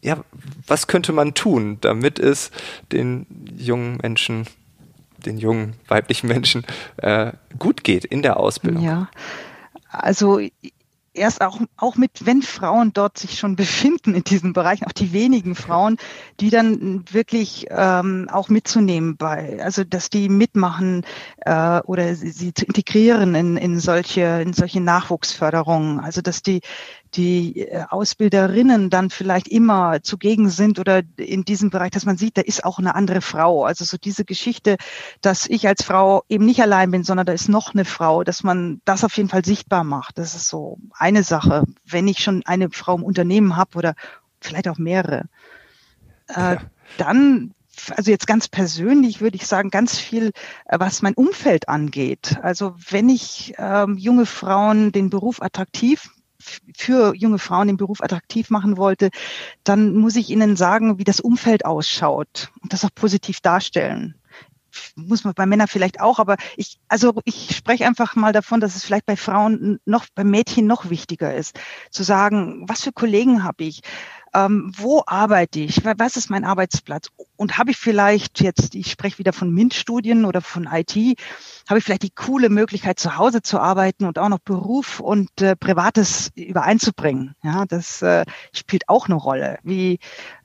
ja, 0.00 0.16
was 0.66 0.86
könnte 0.86 1.12
man 1.12 1.34
tun, 1.34 1.78
damit 1.80 2.20
es 2.20 2.52
den 2.92 3.26
jungen 3.56 3.98
Menschen, 4.00 4.46
den 5.26 5.38
jungen 5.38 5.74
weiblichen 5.88 6.28
Menschen 6.28 6.64
äh, 6.98 7.32
gut 7.58 7.82
geht 7.82 8.04
in 8.04 8.22
der 8.22 8.38
Ausbildung? 8.38 8.84
Ja, 8.84 9.08
also 9.90 10.40
erst 11.18 11.42
auch, 11.42 11.60
auch 11.76 11.96
mit, 11.96 12.26
wenn 12.26 12.42
Frauen 12.42 12.92
dort 12.92 13.18
sich 13.18 13.38
schon 13.38 13.56
befinden 13.56 14.14
in 14.14 14.24
diesen 14.24 14.52
Bereichen, 14.52 14.86
auch 14.86 14.92
die 14.92 15.12
wenigen 15.12 15.54
Frauen, 15.54 15.96
die 16.40 16.50
dann 16.50 17.04
wirklich 17.10 17.66
ähm, 17.70 18.28
auch 18.30 18.48
mitzunehmen 18.48 19.16
bei, 19.16 19.62
also 19.62 19.84
dass 19.84 20.10
die 20.10 20.28
mitmachen 20.28 21.04
äh, 21.40 21.80
oder 21.80 22.14
sie, 22.14 22.30
sie 22.30 22.54
zu 22.54 22.64
integrieren 22.64 23.34
in, 23.34 23.56
in 23.56 23.78
solche, 23.80 24.40
in 24.42 24.52
solche 24.52 24.80
Nachwuchsförderungen. 24.80 26.00
Also 26.00 26.22
dass 26.22 26.42
die 26.42 26.60
die 27.14 27.60
äh, 27.60 27.84
Ausbilderinnen 27.88 28.90
dann 28.90 29.10
vielleicht 29.10 29.48
immer 29.48 30.02
zugegen 30.02 30.50
sind 30.50 30.78
oder 30.78 31.02
in 31.16 31.44
diesem 31.44 31.70
Bereich, 31.70 31.90
dass 31.90 32.04
man 32.04 32.16
sieht, 32.16 32.36
da 32.36 32.42
ist 32.42 32.64
auch 32.64 32.78
eine 32.78 32.94
andere 32.94 33.20
Frau. 33.20 33.64
Also 33.64 33.84
so 33.84 33.96
diese 33.96 34.24
Geschichte, 34.24 34.76
dass 35.20 35.46
ich 35.46 35.66
als 35.66 35.82
Frau 35.82 36.24
eben 36.28 36.44
nicht 36.44 36.60
allein 36.60 36.90
bin, 36.90 37.04
sondern 37.04 37.26
da 37.26 37.32
ist 37.32 37.48
noch 37.48 37.74
eine 37.74 37.84
Frau, 37.84 38.24
dass 38.24 38.42
man 38.42 38.80
das 38.84 39.04
auf 39.04 39.16
jeden 39.16 39.28
Fall 39.28 39.44
sichtbar 39.44 39.84
macht. 39.84 40.18
Das 40.18 40.34
ist 40.34 40.48
so 40.48 40.78
eine 40.92 41.22
Sache, 41.22 41.64
wenn 41.84 42.08
ich 42.08 42.18
schon 42.18 42.44
eine 42.46 42.70
Frau 42.70 42.96
im 42.96 43.02
Unternehmen 43.02 43.56
habe 43.56 43.78
oder 43.78 43.94
vielleicht 44.40 44.68
auch 44.68 44.78
mehrere. 44.78 45.24
Äh, 46.28 46.54
ja. 46.54 46.60
Dann 46.96 47.54
also 47.96 48.10
jetzt 48.10 48.26
ganz 48.26 48.48
persönlich 48.48 49.20
würde 49.20 49.36
ich 49.36 49.46
sagen, 49.46 49.70
ganz 49.70 49.98
viel, 49.98 50.32
äh, 50.66 50.78
was 50.80 51.02
mein 51.02 51.14
Umfeld 51.14 51.68
angeht. 51.68 52.36
Also 52.42 52.74
wenn 52.90 53.08
ich 53.08 53.54
ähm, 53.58 53.96
junge 53.96 54.26
Frauen 54.26 54.92
den 54.92 55.10
Beruf 55.10 55.40
attraktiv 55.42 56.10
für 56.76 57.14
junge 57.14 57.38
Frauen 57.38 57.68
den 57.68 57.76
Beruf 57.76 58.02
attraktiv 58.02 58.50
machen 58.50 58.76
wollte, 58.76 59.10
dann 59.64 59.94
muss 59.94 60.16
ich 60.16 60.30
Ihnen 60.30 60.56
sagen, 60.56 60.98
wie 60.98 61.04
das 61.04 61.20
Umfeld 61.20 61.64
ausschaut 61.64 62.50
und 62.62 62.72
das 62.72 62.84
auch 62.84 62.94
positiv 62.94 63.40
darstellen. 63.40 64.14
Muss 64.94 65.24
man 65.24 65.34
bei 65.34 65.46
Männern 65.46 65.66
vielleicht 65.66 66.00
auch, 66.00 66.18
aber 66.18 66.36
ich, 66.56 66.78
also 66.88 67.20
ich 67.24 67.56
spreche 67.56 67.86
einfach 67.86 68.14
mal 68.14 68.32
davon, 68.32 68.60
dass 68.60 68.76
es 68.76 68.84
vielleicht 68.84 69.06
bei 69.06 69.16
Frauen 69.16 69.80
noch, 69.86 70.06
bei 70.14 70.24
Mädchen 70.24 70.66
noch 70.66 70.90
wichtiger 70.90 71.34
ist, 71.34 71.58
zu 71.90 72.02
sagen, 72.02 72.64
was 72.68 72.82
für 72.82 72.92
Kollegen 72.92 73.42
habe 73.42 73.64
ich, 73.64 73.80
ähm, 74.34 74.72
wo 74.76 75.02
arbeite 75.06 75.60
ich, 75.60 75.84
was 75.84 76.16
ist 76.16 76.30
mein 76.30 76.44
Arbeitsplatz 76.44 77.08
und 77.36 77.56
habe 77.58 77.70
ich 77.70 77.76
vielleicht 77.76 78.40
jetzt, 78.40 78.74
ich 78.74 78.90
spreche 78.90 79.18
wieder 79.18 79.32
von 79.32 79.52
MINT-Studien 79.52 80.24
oder 80.24 80.40
von 80.40 80.68
IT, 80.70 81.18
habe 81.68 81.78
ich 81.78 81.84
vielleicht 81.84 82.02
die 82.02 82.10
coole 82.10 82.48
Möglichkeit, 82.48 82.98
zu 82.98 83.16
Hause 83.16 83.42
zu 83.42 83.60
arbeiten 83.60 84.04
und 84.04 84.18
auch 84.18 84.28
noch 84.28 84.40
Beruf 84.40 85.00
und 85.00 85.40
äh, 85.40 85.54
Privates 85.54 86.30
übereinzubringen. 86.34 87.34
Ja, 87.42 87.64
das 87.66 88.02
äh, 88.02 88.24
spielt 88.52 88.88
auch 88.88 89.06
eine 89.06 89.14
Rolle. 89.14 89.58
Wie, 89.62 89.98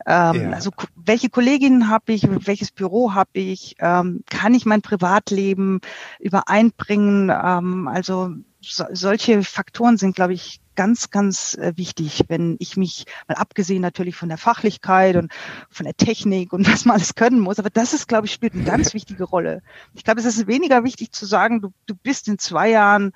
ähm, 0.06 0.36
ja. 0.36 0.50
also 0.52 0.72
welche 0.96 1.30
Kolleginnen 1.30 1.90
habe 1.90 2.14
ich, 2.14 2.28
welches 2.46 2.72
Büro 2.72 3.14
habe 3.14 3.32
ich, 3.34 3.76
ähm, 3.80 4.24
kann 4.30 4.54
ich 4.54 4.66
mein 4.66 4.82
Privatleben 4.82 5.82
übereinbringen? 6.20 7.30
Ähm, 7.30 7.88
also 7.88 8.36
so, 8.62 8.86
solche 8.92 9.44
Faktoren 9.44 9.98
sind, 9.98 10.16
glaube 10.16 10.34
ich, 10.34 10.60
ganz, 10.76 11.10
ganz 11.10 11.56
äh, 11.56 11.74
wichtig, 11.76 12.24
wenn 12.28 12.56
ich 12.60 12.78
mich, 12.78 13.06
mal 13.28 13.36
abgesehen 13.36 13.82
natürlich 13.82 14.16
von 14.16 14.30
der 14.30 14.38
Fachlichkeit 14.38 15.16
und 15.16 15.32
von 15.70 15.86
der 15.86 15.96
Technik 15.96 16.54
und 16.54 16.68
was 16.72 16.86
man 16.86 16.96
alles 16.96 17.16
können 17.16 17.40
muss, 17.40 17.60
aber 17.60 17.70
das 17.70 17.94
ist, 17.94 18.08
glaube 18.08 18.28
ich, 18.28 18.34
spielt 18.34 18.54
eine 18.54 18.64
ganz 18.64 18.94
wichtige 18.94 19.24
Rolle. 19.24 19.62
Ich 19.94 20.04
glaube, 20.04 20.20
es 20.20 20.26
ist 20.26 20.48
weniger 20.48 20.84
wichtig 20.84 21.12
zu 21.12 21.26
sagen, 21.26 21.62
du, 21.62 21.74
du 21.86 21.96
bist 21.96 22.28
in 22.28 22.38
zwei 22.38 22.70
Jahren 22.70 23.12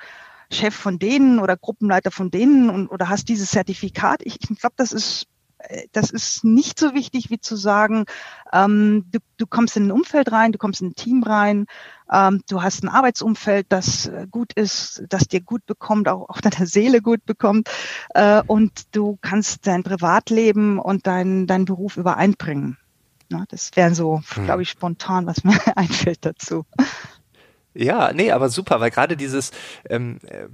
Chef 0.51 0.73
von 0.73 0.97
denen 0.97 1.39
oder 1.39 1.57
Gruppenleiter 1.57 2.11
von 2.11 2.31
denen 2.31 2.69
und, 2.69 2.87
oder 2.87 3.09
hast 3.09 3.27
dieses 3.27 3.51
Zertifikat. 3.51 4.21
Ich, 4.23 4.39
ich 4.41 4.59
glaube, 4.59 4.75
das 4.77 4.93
ist 4.93 5.27
das 5.91 6.11
ist 6.11 6.43
nicht 6.43 6.79
so 6.79 6.93
wichtig 6.93 7.29
wie 7.29 7.39
zu 7.39 7.55
sagen, 7.55 8.05
ähm, 8.53 9.05
du, 9.11 9.19
du 9.37 9.47
kommst 9.47 9.75
in 9.75 9.87
ein 9.87 9.91
Umfeld 9.91 10.31
rein, 10.31 10.51
du 10.51 10.57
kommst 10.57 10.81
in 10.81 10.89
ein 10.89 10.95
Team 10.95 11.23
rein, 11.23 11.65
ähm, 12.11 12.41
du 12.49 12.61
hast 12.61 12.83
ein 12.83 12.89
Arbeitsumfeld, 12.89 13.65
das 13.69 14.07
äh, 14.07 14.27
gut 14.29 14.53
ist, 14.53 15.03
das 15.09 15.27
dir 15.27 15.41
gut 15.41 15.65
bekommt, 15.65 16.07
auch, 16.07 16.29
auch 16.29 16.41
deine 16.41 16.67
Seele 16.67 17.01
gut 17.01 17.25
bekommt 17.25 17.69
äh, 18.13 18.41
und 18.45 18.95
du 18.95 19.17
kannst 19.21 19.67
dein 19.67 19.83
Privatleben 19.83 20.79
und 20.79 21.07
dein, 21.07 21.47
deinen 21.47 21.65
Beruf 21.65 21.97
übereinbringen. 21.97 22.77
Ja, 23.29 23.43
das 23.49 23.71
wäre 23.75 23.93
so, 23.93 24.21
hm. 24.35 24.45
glaube 24.45 24.61
ich, 24.61 24.69
spontan, 24.69 25.25
was 25.25 25.43
mir 25.43 25.59
einfällt 25.75 26.25
dazu. 26.25 26.65
Ja, 27.73 28.11
nee, 28.13 28.31
aber 28.31 28.49
super, 28.49 28.79
weil 28.79 28.89
gerade 28.89 29.17
dieses 29.17 29.51
ähm, 29.89 30.19
äh, 30.23 30.47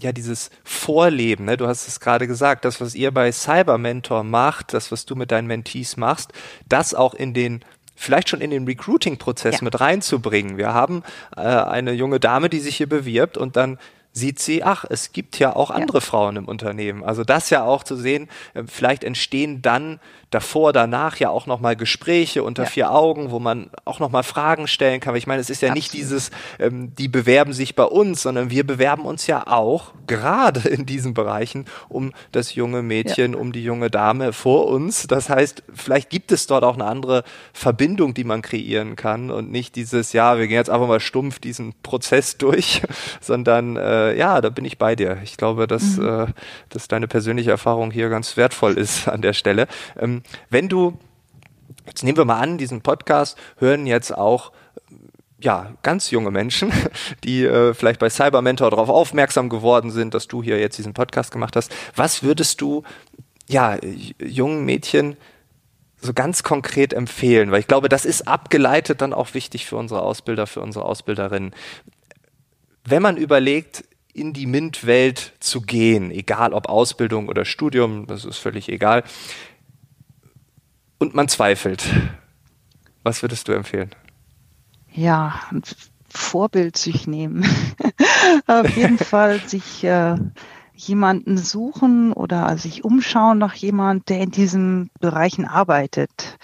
ja 0.00 0.12
dieses 0.12 0.50
Vorleben, 0.64 1.44
ne? 1.44 1.56
du 1.56 1.66
hast 1.66 1.88
es 1.88 2.00
gerade 2.00 2.26
gesagt, 2.26 2.64
das, 2.64 2.80
was 2.80 2.94
ihr 2.94 3.10
bei 3.10 3.30
Cyber 3.32 3.78
Mentor 3.78 4.22
macht, 4.22 4.72
das, 4.72 4.92
was 4.92 5.06
du 5.06 5.16
mit 5.16 5.30
deinen 5.30 5.46
Mentees 5.46 5.96
machst, 5.96 6.32
das 6.68 6.94
auch 6.94 7.14
in 7.14 7.34
den 7.34 7.64
vielleicht 7.96 8.28
schon 8.28 8.40
in 8.40 8.50
den 8.50 8.64
Recruiting-Prozess 8.64 9.56
ja. 9.56 9.64
mit 9.64 9.80
reinzubringen. 9.80 10.56
Wir 10.56 10.72
haben 10.72 11.02
äh, 11.36 11.40
eine 11.40 11.92
junge 11.92 12.20
Dame, 12.20 12.48
die 12.48 12.60
sich 12.60 12.76
hier 12.76 12.88
bewirbt 12.88 13.36
und 13.36 13.56
dann 13.56 13.76
sieht 14.12 14.38
sie, 14.38 14.62
ach, 14.62 14.84
es 14.88 15.12
gibt 15.12 15.38
ja 15.38 15.54
auch 15.54 15.70
andere 15.70 15.98
ja. 15.98 16.02
Frauen 16.02 16.36
im 16.36 16.44
Unternehmen. 16.46 17.04
Also 17.04 17.24
das 17.24 17.50
ja 17.50 17.64
auch 17.64 17.82
zu 17.82 17.96
sehen, 17.96 18.28
äh, 18.54 18.62
vielleicht 18.66 19.04
entstehen 19.04 19.62
dann 19.62 20.00
davor, 20.30 20.72
danach 20.72 21.16
ja 21.16 21.30
auch 21.30 21.46
nochmal 21.46 21.76
Gespräche 21.76 22.42
unter 22.42 22.64
ja. 22.64 22.68
vier 22.68 22.90
Augen, 22.90 23.30
wo 23.30 23.38
man 23.38 23.70
auch 23.84 23.98
nochmal 23.98 24.22
Fragen 24.22 24.66
stellen 24.66 25.00
kann. 25.00 25.12
Weil 25.12 25.18
ich 25.18 25.26
meine, 25.26 25.40
es 25.40 25.50
ist 25.50 25.62
ja 25.62 25.70
Absolut. 25.70 25.76
nicht 25.76 25.92
dieses, 25.94 26.30
ähm, 26.58 26.94
die 26.96 27.08
bewerben 27.08 27.52
sich 27.52 27.74
bei 27.74 27.84
uns, 27.84 28.22
sondern 28.22 28.50
wir 28.50 28.66
bewerben 28.66 29.04
uns 29.04 29.26
ja 29.26 29.46
auch 29.46 29.92
gerade 30.06 30.68
in 30.68 30.86
diesen 30.86 31.14
Bereichen 31.14 31.64
um 31.88 32.12
das 32.32 32.54
junge 32.54 32.82
Mädchen, 32.82 33.32
ja. 33.32 33.38
um 33.38 33.52
die 33.52 33.64
junge 33.64 33.90
Dame 33.90 34.32
vor 34.32 34.66
uns. 34.68 35.06
Das 35.06 35.30
heißt, 35.30 35.62
vielleicht 35.74 36.10
gibt 36.10 36.30
es 36.32 36.46
dort 36.46 36.64
auch 36.64 36.74
eine 36.74 36.84
andere 36.84 37.24
Verbindung, 37.52 38.12
die 38.12 38.24
man 38.24 38.42
kreieren 38.42 38.96
kann 38.96 39.30
und 39.30 39.50
nicht 39.50 39.76
dieses, 39.76 40.12
ja, 40.12 40.38
wir 40.38 40.46
gehen 40.46 40.56
jetzt 40.56 40.70
einfach 40.70 40.88
mal 40.88 41.00
stumpf 41.00 41.38
diesen 41.38 41.74
Prozess 41.82 42.36
durch, 42.36 42.82
sondern 43.20 43.76
äh, 43.76 44.14
ja, 44.16 44.40
da 44.40 44.50
bin 44.50 44.64
ich 44.64 44.76
bei 44.78 44.94
dir. 44.94 45.18
Ich 45.24 45.36
glaube, 45.36 45.66
dass, 45.66 45.96
mhm. 45.96 46.08
äh, 46.08 46.26
dass 46.68 46.88
deine 46.88 47.08
persönliche 47.08 47.50
Erfahrung 47.50 47.90
hier 47.90 48.10
ganz 48.10 48.36
wertvoll 48.36 48.76
ist 48.76 49.08
an 49.08 49.22
der 49.22 49.32
Stelle. 49.32 49.68
Ähm, 49.98 50.17
wenn 50.50 50.68
du, 50.68 50.98
jetzt 51.86 52.04
nehmen 52.04 52.18
wir 52.18 52.24
mal 52.24 52.40
an, 52.40 52.58
diesen 52.58 52.82
Podcast 52.82 53.36
hören 53.58 53.86
jetzt 53.86 54.16
auch 54.16 54.52
ja, 55.40 55.72
ganz 55.82 56.10
junge 56.10 56.30
Menschen, 56.30 56.72
die 57.24 57.44
äh, 57.44 57.74
vielleicht 57.74 58.00
bei 58.00 58.10
Cyber 58.10 58.42
Mentor 58.42 58.70
darauf 58.70 58.88
aufmerksam 58.88 59.48
geworden 59.48 59.90
sind, 59.90 60.14
dass 60.14 60.28
du 60.28 60.42
hier 60.42 60.58
jetzt 60.58 60.78
diesen 60.78 60.94
Podcast 60.94 61.30
gemacht 61.30 61.56
hast. 61.56 61.72
Was 61.94 62.22
würdest 62.22 62.60
du 62.60 62.82
ja 63.48 63.78
jungen 64.20 64.64
Mädchen 64.64 65.16
so 66.00 66.12
ganz 66.12 66.42
konkret 66.42 66.92
empfehlen? 66.92 67.50
Weil 67.50 67.60
ich 67.60 67.68
glaube, 67.68 67.88
das 67.88 68.04
ist 68.04 68.26
abgeleitet 68.26 69.00
dann 69.00 69.12
auch 69.12 69.34
wichtig 69.34 69.66
für 69.66 69.76
unsere 69.76 70.02
Ausbilder, 70.02 70.46
für 70.46 70.60
unsere 70.60 70.84
Ausbilderinnen. 70.84 71.54
Wenn 72.84 73.02
man 73.02 73.16
überlegt, 73.16 73.84
in 74.14 74.32
die 74.32 74.46
MINT-Welt 74.46 75.34
zu 75.38 75.60
gehen, 75.60 76.10
egal 76.10 76.52
ob 76.52 76.68
Ausbildung 76.68 77.28
oder 77.28 77.44
Studium, 77.44 78.06
das 78.06 78.24
ist 78.24 78.38
völlig 78.38 78.68
egal 78.68 79.04
und 80.98 81.14
man 81.14 81.28
zweifelt. 81.28 81.84
Was 83.02 83.22
würdest 83.22 83.48
du 83.48 83.52
empfehlen? 83.52 83.90
Ja, 84.92 85.40
ein 85.50 85.62
Vorbild 86.08 86.76
sich 86.76 87.06
nehmen. 87.06 87.44
Auf 88.46 88.76
jeden 88.76 88.98
Fall 88.98 89.40
sich 89.40 89.84
äh, 89.84 90.16
jemanden 90.74 91.38
suchen 91.38 92.12
oder 92.12 92.56
sich 92.58 92.84
umschauen 92.84 93.38
nach 93.38 93.54
jemand, 93.54 94.08
der 94.08 94.20
in 94.20 94.30
diesen 94.30 94.90
Bereichen 95.00 95.44
arbeitet 95.44 96.38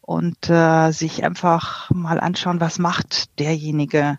und 0.00 0.48
äh, 0.48 0.92
sich 0.92 1.24
einfach 1.24 1.90
mal 1.90 2.20
anschauen, 2.20 2.60
was 2.60 2.78
macht 2.78 3.38
derjenige 3.38 4.18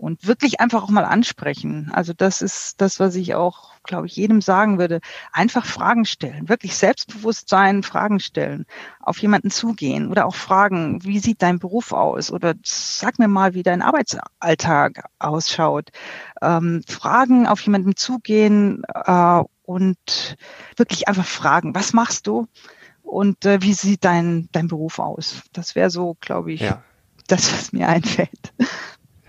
und 0.00 0.26
wirklich 0.26 0.60
einfach 0.60 0.82
auch 0.82 0.88
mal 0.90 1.04
ansprechen. 1.04 1.90
Also 1.92 2.12
das 2.12 2.42
ist 2.42 2.80
das, 2.80 2.98
was 2.98 3.14
ich 3.14 3.34
auch, 3.34 3.74
glaube 3.84 4.06
ich, 4.06 4.16
jedem 4.16 4.40
sagen 4.40 4.78
würde. 4.78 5.00
Einfach 5.32 5.66
Fragen 5.66 6.04
stellen, 6.06 6.48
wirklich 6.48 6.74
selbstbewusst 6.74 7.48
sein, 7.48 7.82
Fragen 7.82 8.18
stellen, 8.18 8.64
auf 9.00 9.18
jemanden 9.18 9.50
zugehen 9.50 10.10
oder 10.10 10.26
auch 10.26 10.34
fragen, 10.34 11.04
wie 11.04 11.18
sieht 11.18 11.42
dein 11.42 11.58
Beruf 11.58 11.92
aus 11.92 12.32
oder 12.32 12.54
sag 12.64 13.18
mir 13.18 13.28
mal, 13.28 13.54
wie 13.54 13.62
dein 13.62 13.82
Arbeitsalltag 13.82 15.04
ausschaut. 15.18 15.90
Ähm, 16.40 16.82
fragen, 16.88 17.46
auf 17.46 17.60
jemanden 17.60 17.94
zugehen 17.94 18.82
äh, 18.94 19.42
und 19.64 20.36
wirklich 20.76 21.08
einfach 21.08 21.26
fragen, 21.26 21.74
was 21.74 21.92
machst 21.92 22.26
du? 22.26 22.46
Und 23.02 23.44
äh, 23.44 23.60
wie 23.60 23.74
sieht 23.74 24.04
dein, 24.04 24.48
dein 24.52 24.68
Beruf 24.68 24.98
aus? 24.98 25.42
Das 25.52 25.74
wäre 25.74 25.90
so, 25.90 26.16
glaube 26.20 26.52
ich, 26.52 26.60
ja. 26.60 26.82
das, 27.26 27.52
was 27.52 27.72
mir 27.72 27.88
einfällt. 27.88 28.52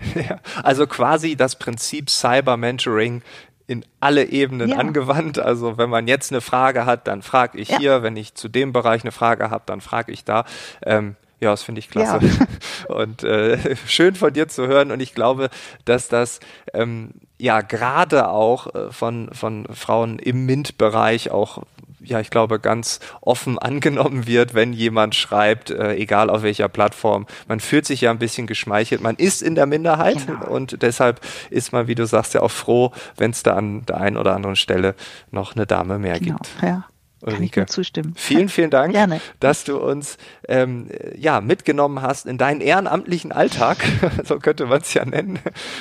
Ja, 0.14 0.38
also 0.62 0.86
quasi 0.86 1.36
das 1.36 1.56
Prinzip 1.56 2.10
Cyber 2.10 2.56
Mentoring 2.56 3.22
in 3.66 3.84
alle 4.00 4.24
Ebenen 4.24 4.70
ja. 4.70 4.76
angewandt. 4.76 5.38
Also 5.38 5.78
wenn 5.78 5.90
man 5.90 6.08
jetzt 6.08 6.32
eine 6.32 6.40
Frage 6.40 6.86
hat, 6.86 7.06
dann 7.06 7.22
frage 7.22 7.58
ich 7.58 7.68
ja. 7.68 7.78
hier. 7.78 8.02
Wenn 8.02 8.16
ich 8.16 8.34
zu 8.34 8.48
dem 8.48 8.72
Bereich 8.72 9.02
eine 9.02 9.12
Frage 9.12 9.50
habe, 9.50 9.62
dann 9.66 9.80
frage 9.80 10.12
ich 10.12 10.24
da. 10.24 10.44
Ähm, 10.84 11.16
ja, 11.40 11.50
das 11.50 11.62
finde 11.62 11.80
ich 11.80 11.90
klasse. 11.90 12.24
Ja. 12.24 12.46
Und 12.94 13.24
äh, 13.24 13.76
schön 13.86 14.14
von 14.14 14.32
dir 14.32 14.48
zu 14.48 14.66
hören. 14.66 14.92
Und 14.92 15.00
ich 15.00 15.14
glaube, 15.14 15.50
dass 15.84 16.08
das 16.08 16.40
ähm, 16.72 17.10
ja 17.38 17.60
gerade 17.62 18.28
auch 18.28 18.72
äh, 18.74 18.92
von, 18.92 19.30
von 19.32 19.66
Frauen 19.72 20.18
im 20.18 20.46
MINT-Bereich 20.46 21.30
auch 21.30 21.62
ja, 22.04 22.20
ich 22.20 22.30
glaube, 22.30 22.58
ganz 22.58 23.00
offen 23.20 23.58
angenommen 23.72 24.26
wird, 24.26 24.54
wenn 24.54 24.72
jemand 24.72 25.14
schreibt, 25.14 25.70
äh, 25.70 25.94
egal 25.94 26.30
auf 26.30 26.42
welcher 26.42 26.68
Plattform. 26.68 27.26
Man 27.48 27.60
fühlt 27.60 27.86
sich 27.86 28.00
ja 28.02 28.10
ein 28.10 28.18
bisschen 28.18 28.46
geschmeichelt. 28.46 29.02
Man 29.02 29.16
ist 29.16 29.42
in 29.42 29.54
der 29.54 29.66
Minderheit 29.66 30.26
genau. 30.26 30.46
und 30.46 30.82
deshalb 30.82 31.20
ist 31.50 31.72
man, 31.72 31.86
wie 31.86 31.94
du 31.94 32.06
sagst, 32.06 32.34
ja 32.34 32.42
auch 32.42 32.50
froh, 32.50 32.92
wenn 33.16 33.30
es 33.30 33.42
da 33.42 33.54
an 33.54 33.84
der 33.86 33.98
einen 33.98 34.16
oder 34.16 34.34
anderen 34.34 34.56
Stelle 34.56 34.94
noch 35.30 35.54
eine 35.54 35.66
Dame 35.66 35.98
mehr 35.98 36.18
genau, 36.18 36.36
gibt. 36.36 36.50
Ja. 36.62 36.84
Ulrike. 37.22 37.60
Kann 37.60 37.64
ich 37.64 37.70
zustimmen. 37.70 38.14
Vielen, 38.16 38.48
vielen 38.48 38.70
Dank, 38.70 38.92
Gerne. 38.92 39.20
dass 39.40 39.64
du 39.64 39.78
uns 39.78 40.18
ähm, 40.48 40.88
ja, 41.16 41.40
mitgenommen 41.40 42.02
hast 42.02 42.26
in 42.26 42.36
deinen 42.36 42.60
ehrenamtlichen 42.60 43.32
Alltag, 43.32 43.78
so 44.24 44.38
könnte 44.38 44.66
man 44.66 44.80
es 44.80 44.92
ja 44.92 45.04
nennen. 45.04 45.38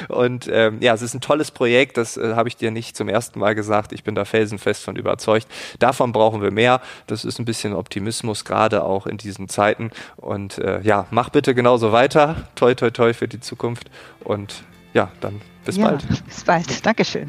Und 0.08 0.48
ähm, 0.52 0.78
ja, 0.82 0.94
es 0.94 1.02
ist 1.02 1.14
ein 1.14 1.22
tolles 1.22 1.52
Projekt, 1.52 1.98
das 1.98 2.16
äh, 2.18 2.36
habe 2.36 2.48
ich 2.48 2.58
dir 2.58 2.72
nicht 2.72 2.96
zum 2.96 3.10
ersten 3.10 3.40
Mal 3.40 3.56
gesagt. 3.56 3.92
Ich 3.92 4.04
bin 4.04 4.16
da 4.16 4.26
felsenfest 4.26 4.84
von 4.84 4.96
überzeugt. 4.96 5.48
Davon 5.80 6.12
brauchen 6.12 6.42
wir 6.42 6.52
mehr. 6.52 6.82
Das 7.08 7.26
ist 7.26 7.40
ein 7.40 7.46
bisschen 7.46 7.74
Optimismus, 7.74 8.46
gerade 8.46 8.84
auch 8.84 9.08
in 9.08 9.18
diesen 9.18 9.50
Zeiten. 9.50 9.92
Und 10.18 10.60
äh, 10.60 10.82
ja, 10.82 11.08
mach 11.10 11.30
bitte 11.30 11.56
genauso 11.56 11.92
weiter. 11.92 12.48
Toi, 12.56 12.76
toi, 12.76 12.92
toi 12.92 13.14
für 13.14 13.28
die 13.28 13.40
Zukunft. 13.40 13.90
Und 14.24 14.64
ja, 14.94 15.12
dann 15.22 15.42
bis 15.66 15.78
ja, 15.78 15.88
bald. 15.88 16.08
Bis 16.26 16.44
bald. 16.44 16.86
Dankeschön. 16.86 17.28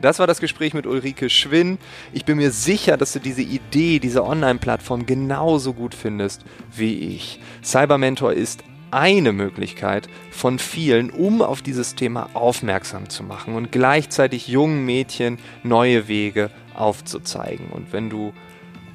Das 0.00 0.20
war 0.20 0.28
das 0.28 0.40
Gespräch 0.40 0.74
mit 0.74 0.86
Ulrike 0.86 1.28
Schwinn. 1.28 1.78
Ich 2.12 2.24
bin 2.24 2.36
mir 2.36 2.52
sicher, 2.52 2.96
dass 2.96 3.12
du 3.12 3.18
diese 3.18 3.42
Idee, 3.42 3.98
diese 3.98 4.24
Online-Plattform 4.24 5.06
genauso 5.06 5.72
gut 5.72 5.94
findest 5.94 6.44
wie 6.74 7.14
ich. 7.14 7.40
Cybermentor 7.64 8.32
ist 8.32 8.62
eine 8.92 9.32
Möglichkeit 9.32 10.08
von 10.30 10.58
vielen, 10.60 11.10
um 11.10 11.42
auf 11.42 11.62
dieses 11.62 11.96
Thema 11.96 12.30
aufmerksam 12.34 13.10
zu 13.10 13.24
machen 13.24 13.54
und 13.54 13.72
gleichzeitig 13.72 14.46
jungen 14.48 14.84
Mädchen 14.84 15.38
neue 15.64 16.06
Wege 16.06 16.50
aufzuzeigen. 16.74 17.66
Und 17.70 17.92
wenn 17.92 18.08
du 18.08 18.32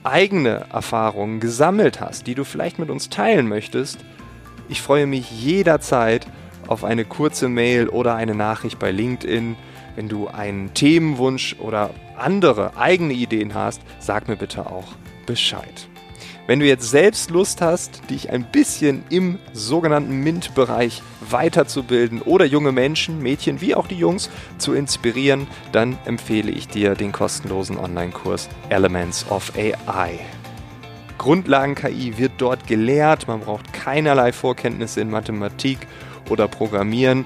eigene 0.03 0.67
Erfahrungen 0.71 1.41
gesammelt 1.41 1.99
hast, 1.99 2.27
die 2.27 2.35
du 2.35 2.45
vielleicht 2.45 2.79
mit 2.79 2.89
uns 2.89 3.09
teilen 3.09 3.47
möchtest, 3.47 3.99
ich 4.69 4.81
freue 4.81 5.05
mich 5.05 5.29
jederzeit 5.31 6.27
auf 6.67 6.85
eine 6.85 7.03
kurze 7.03 7.49
Mail 7.49 7.89
oder 7.89 8.15
eine 8.15 8.35
Nachricht 8.35 8.79
bei 8.79 8.91
LinkedIn 8.91 9.57
wenn 9.95 10.09
du 10.09 10.27
einen 10.27 10.73
Themenwunsch 10.73 11.55
oder 11.59 11.91
andere 12.17 12.77
eigene 12.77 13.13
Ideen 13.13 13.53
hast, 13.53 13.81
sag 13.99 14.27
mir 14.27 14.35
bitte 14.35 14.67
auch 14.67 14.93
Bescheid. 15.25 15.87
Wenn 16.45 16.59
du 16.59 16.65
jetzt 16.65 16.89
selbst 16.89 17.29
Lust 17.29 17.61
hast, 17.61 18.09
dich 18.09 18.29
ein 18.29 18.43
bisschen 18.43 19.03
im 19.09 19.39
sogenannten 19.53 20.23
MINT-Bereich 20.23 21.01
weiterzubilden 21.21 22.21
oder 22.21 22.43
junge 22.43 22.73
Menschen, 22.73 23.19
Mädchen 23.21 23.61
wie 23.61 23.75
auch 23.75 23.87
die 23.87 23.97
Jungs 23.97 24.29
zu 24.57 24.73
inspirieren, 24.73 25.47
dann 25.71 25.97
empfehle 26.03 26.51
ich 26.51 26.67
dir 26.67 26.95
den 26.95 27.13
kostenlosen 27.13 27.77
Online-Kurs 27.77 28.49
Elements 28.67 29.25
of 29.29 29.53
AI. 29.55 30.19
Grundlagen-KI 31.17 32.17
wird 32.17 32.33
dort 32.39 32.67
gelehrt, 32.67 33.29
man 33.29 33.39
braucht 33.39 33.71
keinerlei 33.71 34.33
Vorkenntnisse 34.33 34.99
in 34.99 35.09
Mathematik 35.09 35.87
oder 36.29 36.49
Programmieren 36.49 37.25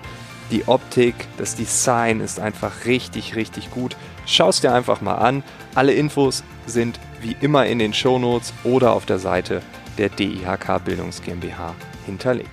die 0.51 0.67
Optik, 0.67 1.15
das 1.37 1.55
Design 1.55 2.21
ist 2.21 2.39
einfach 2.39 2.85
richtig, 2.85 3.35
richtig 3.35 3.71
gut. 3.71 3.95
Schau 4.25 4.49
es 4.49 4.61
dir 4.61 4.73
einfach 4.73 5.01
mal 5.01 5.15
an. 5.15 5.43
Alle 5.75 5.93
Infos 5.93 6.43
sind 6.65 6.99
wie 7.21 7.35
immer 7.41 7.65
in 7.65 7.79
den 7.79 7.93
Shownotes 7.93 8.53
oder 8.63 8.93
auf 8.93 9.05
der 9.05 9.19
Seite 9.19 9.61
der 9.97 10.09
DIHK 10.09 10.83
Bildungs 10.85 11.21
GmbH 11.21 11.73
hinterlegt. 12.05 12.49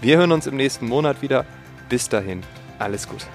Wir 0.00 0.18
hören 0.18 0.32
uns 0.32 0.46
im 0.46 0.56
nächsten 0.56 0.86
Monat 0.86 1.22
wieder. 1.22 1.44
Bis 1.88 2.08
dahin, 2.08 2.42
alles 2.78 3.08
Gute. 3.08 3.26